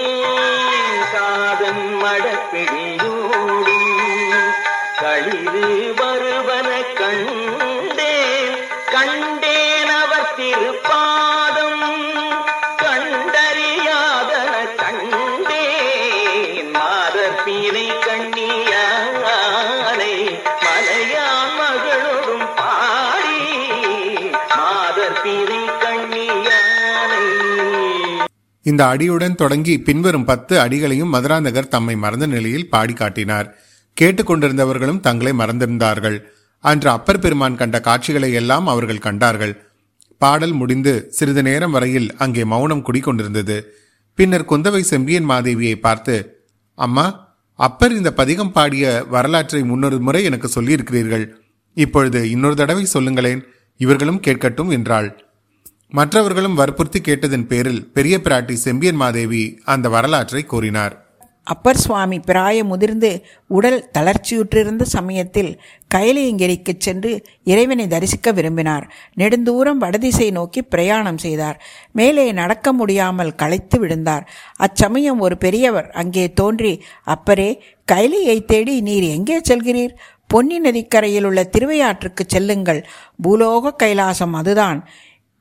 இந்த 28.73 28.83
அடியுடன் 28.93 29.41
தொடங்கி 29.43 29.75
பின்வரும் 29.87 30.29
பத்து 30.31 30.55
அடிகளையும் 30.65 31.13
மதுராந்தகர் 31.15 31.73
தம்மை 31.75 31.95
மறந்த 32.05 32.27
நிலையில் 32.35 32.69
பாடி 32.75 32.95
காட்டினார். 33.01 33.49
கேட்டுக்கொண்டிருந்தவர்களும் 33.97 35.01
தங்களை 35.07 35.33
மறந்திருந்தார்கள். 35.41 36.19
அன்று 36.65 36.89
அப்பர் 36.97 37.23
பெருமான் 37.25 37.59
கண்ட 37.61 37.77
காட்சிகளை 37.89 38.31
எல்லாம் 38.41 38.67
அவர்கள் 38.73 39.05
கண்டார்கள். 39.07 39.55
பாடல் 40.21 40.55
முடிந்து 40.61 40.93
சிறிது 41.17 41.43
நேரம் 41.49 41.75
வரையில் 41.77 42.09
அங்கே 42.25 42.43
மௌனம் 42.53 42.85
குடிக்கொண்டிருந்தது 42.89 43.57
பின்னர் 44.19 44.49
குந்தவை 44.51 44.83
செம்பியன் 44.93 45.29
மாதேவியை 45.31 45.77
பார்த்து 45.87 46.17
அம்மா 46.79 47.07
அப்பர் 47.59 47.95
இந்த 47.99 48.11
பதிகம் 48.21 48.53
பாடிய 48.53 48.85
வரலாற்றை 49.15 49.63
முன்னொரு 49.71 49.99
முறை 50.07 50.21
எனக்கு 50.29 50.49
சொல்லியிருக்கிறீர்கள். 50.55 51.25
இப்பொழுது 51.77 52.21
இன்னொரு 52.35 52.57
தடவை 52.61 52.85
சொல்லுங்களேன். 52.95 53.43
இவர்களும் 53.81 54.23
கேட்கட்டும் 54.27 54.71
என்றாள். 54.77 55.09
மற்றவர்களும் 55.93 56.55
வற்புறுத்தி 56.55 57.01
கேட்டதன் 57.01 57.47
பேரில் 57.47 57.87
பெரிய 57.87 58.21
பிராட்டி 58.25 58.53
செம்பியன் 58.53 58.95
மாதேவி 58.95 59.61
அந்த 59.65 59.89
வரலாற்றை 59.89 60.45
கூறினார். 60.45 60.95
அப்பர் 61.45 61.77
சுவாமி 61.77 62.21
பிராய 62.27 62.65
முதிர்ந்து 62.65 63.25
உடல் 63.47 63.91
தளர்ச்சியுற்றிருந்த 63.99 64.83
சமயத்தில் 64.83 65.61
கைலையங்கிரிக்குச் 65.95 66.79
சென்று 66.79 67.23
இறைவனை 67.45 67.87
தரிசிக்க 67.87 68.33
விரும்பினார். 68.33 68.93
நெடுந்தூரம் 69.17 69.77
வடதிசை 69.77 70.31
நோக்கி 70.31 70.63
பிரயாணம் 70.63 71.19
செய்தார். 71.19 71.63
மேலே 71.93 72.33
நடக்க 72.33 72.73
முடியாமல் 72.73 73.35
களைத்து 73.35 73.79
விழுந்தார். 73.79 74.31
அச்சமயம் 74.57 75.19
ஒரு 75.19 75.39
பெரியவர் 75.39 75.91
அங்கே 75.91 76.33
தோன்றி 76.33 76.83
அப்பரே 77.07 77.59
கைலியை 77.93 78.45
தேடி 78.45 78.81
நீர் 78.81 79.03
எங்கே 79.03 79.41
செல்கிறீர்? 79.41 79.95
பொன்னி 80.27 80.59
நதிக்கரையில் 80.59 81.25
உள்ள 81.25 81.51
திருவையாற்றுக்கு 81.59 82.23
செல்லுங்கள். 82.27 82.87
பூலோக 83.23 83.75
கைலாசம் 83.83 84.33
அதுதான். 84.33 84.89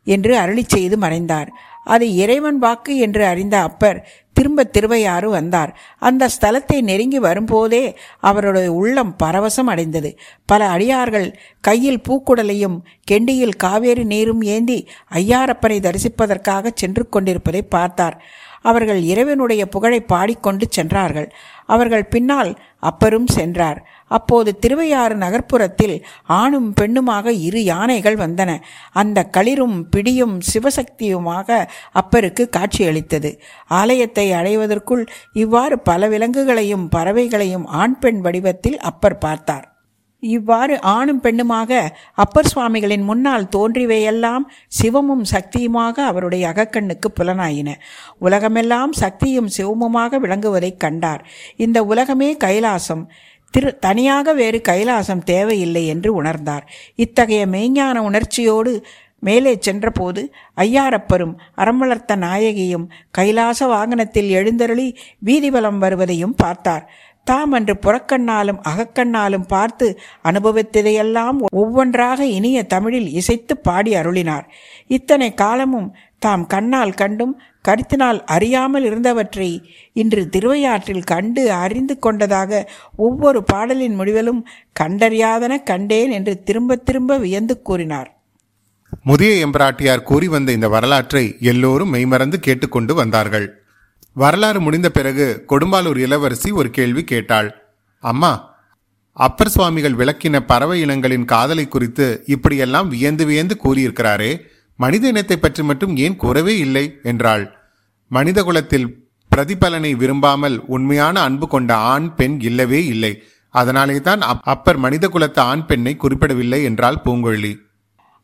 என்று 0.03 0.37
அருளி 0.37 0.63
செய்து 0.67 0.97
மறைந்தார். 0.97 1.51
அது 1.83 2.15
இறைவன் 2.15 2.57
வாக்கு 2.57 2.97
என்று 2.97 3.25
அறிந்த 3.25 3.61
அப்பர் 3.61 4.07
திரும்ப 4.33 4.63
திருவையாறு 4.63 5.29
வந்தார். 5.29 5.71
அந்த 5.99 6.29
ஸ்தலத்தை 6.35 6.81
நெருங்கி 6.81 7.19
வரும்போதே 7.19 7.97
அவருடைய 8.19 8.73
உள்ளம் 8.73 9.15
பரவசம் 9.23 9.69
அடைந்தது. 9.73 10.19
பல 10.45 10.67
அடியார்கள் 10.67 11.35
கையில் 11.61 12.01
பூக்குடலையும் 12.09 12.77
கெண்டியில் 13.11 13.55
காவேரி 13.55 14.03
நீரும் 14.03 14.41
ஏந்தி 14.41 14.87
ஐயாரப்பனை 15.13 15.79
தரிசிப்பதற்காக 15.79 16.71
சென்று 16.73 17.09
கொண்டிருப்பதை 17.09 17.61
பார்த்தார். 17.61 18.17
அவர்கள் 18.61 19.01
இறைவனுடைய 19.01 19.65
புகழை 19.65 20.01
பாடிக்கொண்டு 20.01 20.67
சென்றார்கள். 20.69 21.33
அவர்கள் 21.65 22.05
பின்னால் 22.05 22.59
அப்பரும் 22.83 23.27
சென்றார். 23.27 23.87
அப்போது 24.07 24.59
திருவையாறு 24.59 25.15
நகர்ப்புறத்தில் 25.15 26.03
ஆணும் 26.25 26.73
பெண்ணுமாக 26.81 27.27
இரு 27.27 27.63
யானைகள் 27.63 28.17
வந்தன. 28.17 28.59
அந்த 28.91 29.29
களிரும் 29.37 29.83
பிடியும் 29.89 30.39
சிவசக்தியுமாக 30.53 31.67
அப்பருக்கு 31.93 32.49
காட்சியளித்தது. 32.49 33.39
ஆலயத்தை 33.67 34.31
அடைவதற்குள் 34.31 35.07
இவ்வாறு 35.33 35.79
பல 35.79 36.07
விலங்குகளையும் 36.07 36.89
பறவைகளையும் 36.95 37.65
ஆண் 37.65 37.99
பெண் 37.99 38.21
வடிவத்தில் 38.21 38.79
அப்பர் 38.79 39.17
பார்த்தார். 39.17 39.70
இவ்வாறு 40.21 40.81
ஆணும் 40.81 41.21
பெண்ணுமாக 41.21 41.89
அப்பர் 42.13 42.49
சுவாமிகளின் 42.55 43.03
முன்னால் 43.03 43.47
தோன்றியவையெல்லாம் 43.55 44.45
சிவமும் 44.81 45.23
சக்தியுமாக 45.31 45.91
அவருடைய 45.91 46.49
அகக்கண்ணுக்கு 46.49 47.09
புலனாயின. 47.19 47.69
உலகமெல்லாம் 48.19 48.91
சக்தியும் 48.91 49.49
சிவமுமாக 49.57 50.19
விளங்குவதைக் 50.19 50.77
கண்டார். 50.77 51.27
இந்த 51.55 51.83
உலகமே 51.83 52.37
கைலாசம். 52.43 53.05
திரு 53.51 53.79
தனியாக 53.79 54.33
வேறு 54.33 54.61
கைலாசம் 54.69 55.23
தேவையில்லை 55.23 55.87
என்று 55.87 56.23
உணர்ந்தார். 56.23 56.61
இத்தகைய 56.95 57.45
மெய்ஞான 57.45 57.97
உணர்ச்சியோடு 57.97 58.85
மேலே 59.19 59.57
சென்றபோது 59.59 60.33
ஐயாரப்பரும் 60.57 61.33
அறம்வளர்த்த 61.57 62.15
நாயகியும் 62.15 62.85
கைலாச 63.11 63.67
வாகனத்தில் 63.67 64.29
எழுந்தருளி 64.29 64.97
வீதிவலம் 65.25 65.77
வருவதையும் 65.77 66.35
பார்த்தார். 66.35 66.91
தாம் 67.23 67.51
அன்று 67.51 67.73
புறக்கண்ணாலும் 67.85 68.59
அகக்கண்ணாலும் 68.69 69.45
பார்த்து 69.47 69.99
அனுபவித்ததையெல்லாம் 70.23 71.37
ஒவ்வொன்றாக 71.51 72.25
இனிய 72.25 72.63
தமிழில் 72.63 73.09
இசைத்து 73.09 73.57
பாடி 73.57 73.95
அருளினார். 73.95 74.45
இத்தனை 74.87 75.33
காலமும் 75.33 75.95
தாம் 76.19 76.45
கண்ணால் 76.47 76.93
கண்டும் 76.93 77.39
கருத்தினால் 77.67 78.19
அறியாமல் 78.25 78.83
இருந்தவற்றை 78.83 79.63
இன்று 79.93 80.29
திருவையாற்றில் 80.29 81.03
கண்டு 81.03 81.51
அறிந்து 81.51 81.99
கொண்டதாக 81.99 82.71
ஒவ்வொரு 82.95 83.43
பாடலின் 83.43 83.95
முடிவிலும் 83.95 84.45
கண்டறியாதன 84.79 85.63
கண்டேன் 85.63 86.11
என்று 86.11 86.43
திரும்ப 86.43 86.75
திரும்ப 86.75 87.17
வியந்து 87.17 87.61
கூறினார். 87.61 88.09
முதிய 89.03 89.45
எம்பிராட்டியார் 89.45 90.03
கூறி 90.03 90.27
வந்த 90.27 90.51
இந்த 90.51 90.67
வரலாற்றை 90.67 91.35
எல்லோரும் 91.39 91.89
மெய்மறந்து 91.89 92.39
கேட்டுக்கொண்டு 92.39 92.93
வந்தார்கள். 92.95 93.47
வரலாறு 94.15 94.59
முடிந்த 94.61 94.87
பிறகு 94.89 95.25
கொடும்பாலூர் 95.51 95.99
இளவரசி 96.05 96.49
ஒரு 96.51 96.69
கேள்வி 96.69 97.03
கேட்டாள். 97.03 97.49
அம்மா 98.03 98.31
அப்பர் 99.17 99.51
சுவாமிகள் 99.53 99.95
விளக்கின 99.99 100.39
பறவை 100.45 100.77
இனங்களின் 100.81 101.25
காதலை 101.25 101.65
குறித்து 101.67 102.05
இப்படியெல்லாம் 102.25 102.87
வியந்து 102.87 103.25
வியந்து 103.25 103.55
கூறியிருக்கிறாரே 103.63 104.31
மனித 104.79 105.05
இனத்தை 105.07 105.37
பற்றி 105.37 105.63
மட்டும் 105.63 105.93
ஏன் 105.97 106.15
கூறவே 106.15 106.53
இல்லை? 106.57 106.85
என்றாள். 107.03 107.43
மனித 108.11 108.39
குலத்தில் 108.43 108.87
பிரதிபலனை 109.31 109.91
விரும்பாமல் 109.95 110.55
உண்மையான 110.75 111.15
அன்பு 111.21 111.47
கொண்ட 111.47 111.71
ஆண் 111.91 112.07
பெண் 112.15 112.37
இல்லவே 112.49 112.79
இல்லை. 112.85 113.13
அதனாலே 113.55 113.97
தான் 114.01 114.21
அப்பர் 114.53 114.79
மனித 114.85 115.05
குலத்து 115.07 115.41
ஆண் 115.41 115.65
பெண்ணை 115.65 115.93
குறிப்பிடவில்லை 115.95 116.59
என்றாள் 116.69 117.01
பூங்கொழி. 117.05 117.53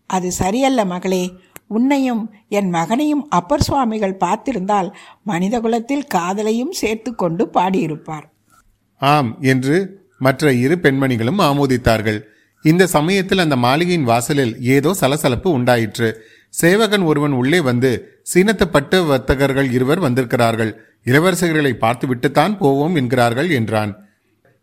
அது 0.10 0.28
சரியல்ல 0.32 0.82
மகளே. 0.86 1.24
உன்னையும் 1.68 2.24
என் 2.50 2.70
மகனையும் 2.70 3.24
அப்பர் 3.30 3.66
சுவாமிகள் 3.68 4.20
பார்த்திருந்தால் 4.20 4.90
மனிதகுலத்தில் 5.26 6.08
காதலையும் 6.16 6.74
சேர்த்து 6.82 7.16
கொண்டு 7.16 7.46
பாடியிருப்பார். 7.54 8.26
ஆம் 9.02 9.32
என்று 9.42 9.78
மற்ற 10.18 10.54
இரு 10.54 10.76
பெண்மணிகளும் 10.82 11.42
ஆமோதித்தார்கள். 11.50 12.20
இந்த 12.66 12.88
சமயத்தில் 12.88 13.40
அந்த 13.40 13.56
மாளிகையின் 13.56 14.04
வாசலில் 14.04 14.54
ஏதோ 14.76 14.94
சலசலப்பு 14.94 15.50
உண்டாயிற்று. 15.52 16.10
சேவகன் 16.54 17.02
ஒருவன் 17.02 17.32
உள்ளே 17.32 17.60
வந்து 17.60 17.92
சீனத்து 18.34 18.66
பட்டு 18.66 18.98
வர்த்தகர்கள் 19.06 19.70
இருவர் 19.72 20.00
வந்திருக்கிறார்கள். 20.00 20.72
இளவரசர்களை 21.06 21.74
பார்த்துவிட்டுத்தான் 21.74 22.58
போவோம் 22.58 22.96
என்கிறார்கள் 22.96 23.50
என்றான். 23.50 23.92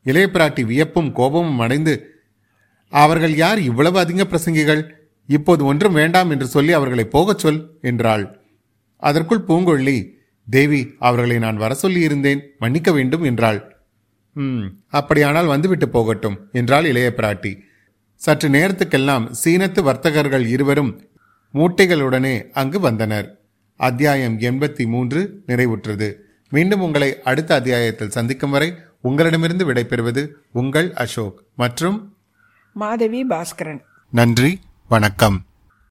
இளைய 0.06 0.26
பிராட்டி 0.32 0.62
வியப்பும் 0.64 1.12
கோபமும் 1.12 1.58
அடைந்து 1.58 1.94
அவர்கள் 2.92 3.34
யார் 3.36 3.60
இவ்வளவு 3.60 3.98
அதிக 3.98 4.24
பிரசங்கிகள்? 4.24 4.82
இப்போது 5.26 5.64
ஒன்றும் 5.64 5.92
வேண்டாம் 5.92 6.30
என்று 6.30 6.46
சொல்லி 6.46 6.72
அவர்களை 6.72 7.04
போகச் 7.04 7.38
சொல் 7.38 7.78
என்றாள். 7.80 8.40
அதற்குள் 8.96 9.44
பூங்கொழி 9.48 10.12
தேவி 10.50 10.94
அவர்களை 10.98 11.38
நான் 11.38 11.56
வர 11.56 11.74
சொல்லி 11.74 12.00
இருந்தேன் 12.00 12.42
மன்னிக்க 12.58 12.92
வேண்டும் 12.92 13.22
என்றாள். 13.22 13.76
ம் 14.32 14.64
அப்படியானால் 14.88 15.46
வந்துவிட்டு 15.46 15.88
போகட்டும் 15.88 16.48
என்றாள் 16.52 16.84
இளைய 16.84 17.12
பிராட்டி. 17.16 17.58
சற்று 18.14 18.48
நேரத்துக்கெல்லாம் 18.48 19.32
சீனத்து 19.44 19.82
வர்த்தகர்கள் 19.82 20.46
இருவரும் 20.46 20.92
மூட்டைகளுடனே 21.54 22.50
அங்கு 22.52 22.80
வந்தனர். 22.80 23.40
அத்தியாயம் 23.76 24.38
எண்பத்தி 24.38 24.87
மூன்று 24.87 25.42
நிறைவுற்றது. 25.46 26.14
மீண்டும் 26.50 26.80
உங்களை 26.80 27.22
அடுத்த 27.22 27.54
அத்தியாயத்தில் 27.54 28.10
சந்திக்கும் 28.10 28.50
வரை 28.50 28.74
உங்களிடமிருந்து 29.00 29.72
விடைபெறுவது 29.72 30.28
உங்கள் 30.52 30.92
அசோக் 30.92 31.42
மற்றும் 31.56 32.16
மாதவி 32.72 33.26
பாஸ்கரன். 33.26 33.80
நன்றி. 34.10 34.58
வணக்கம். 34.94 35.37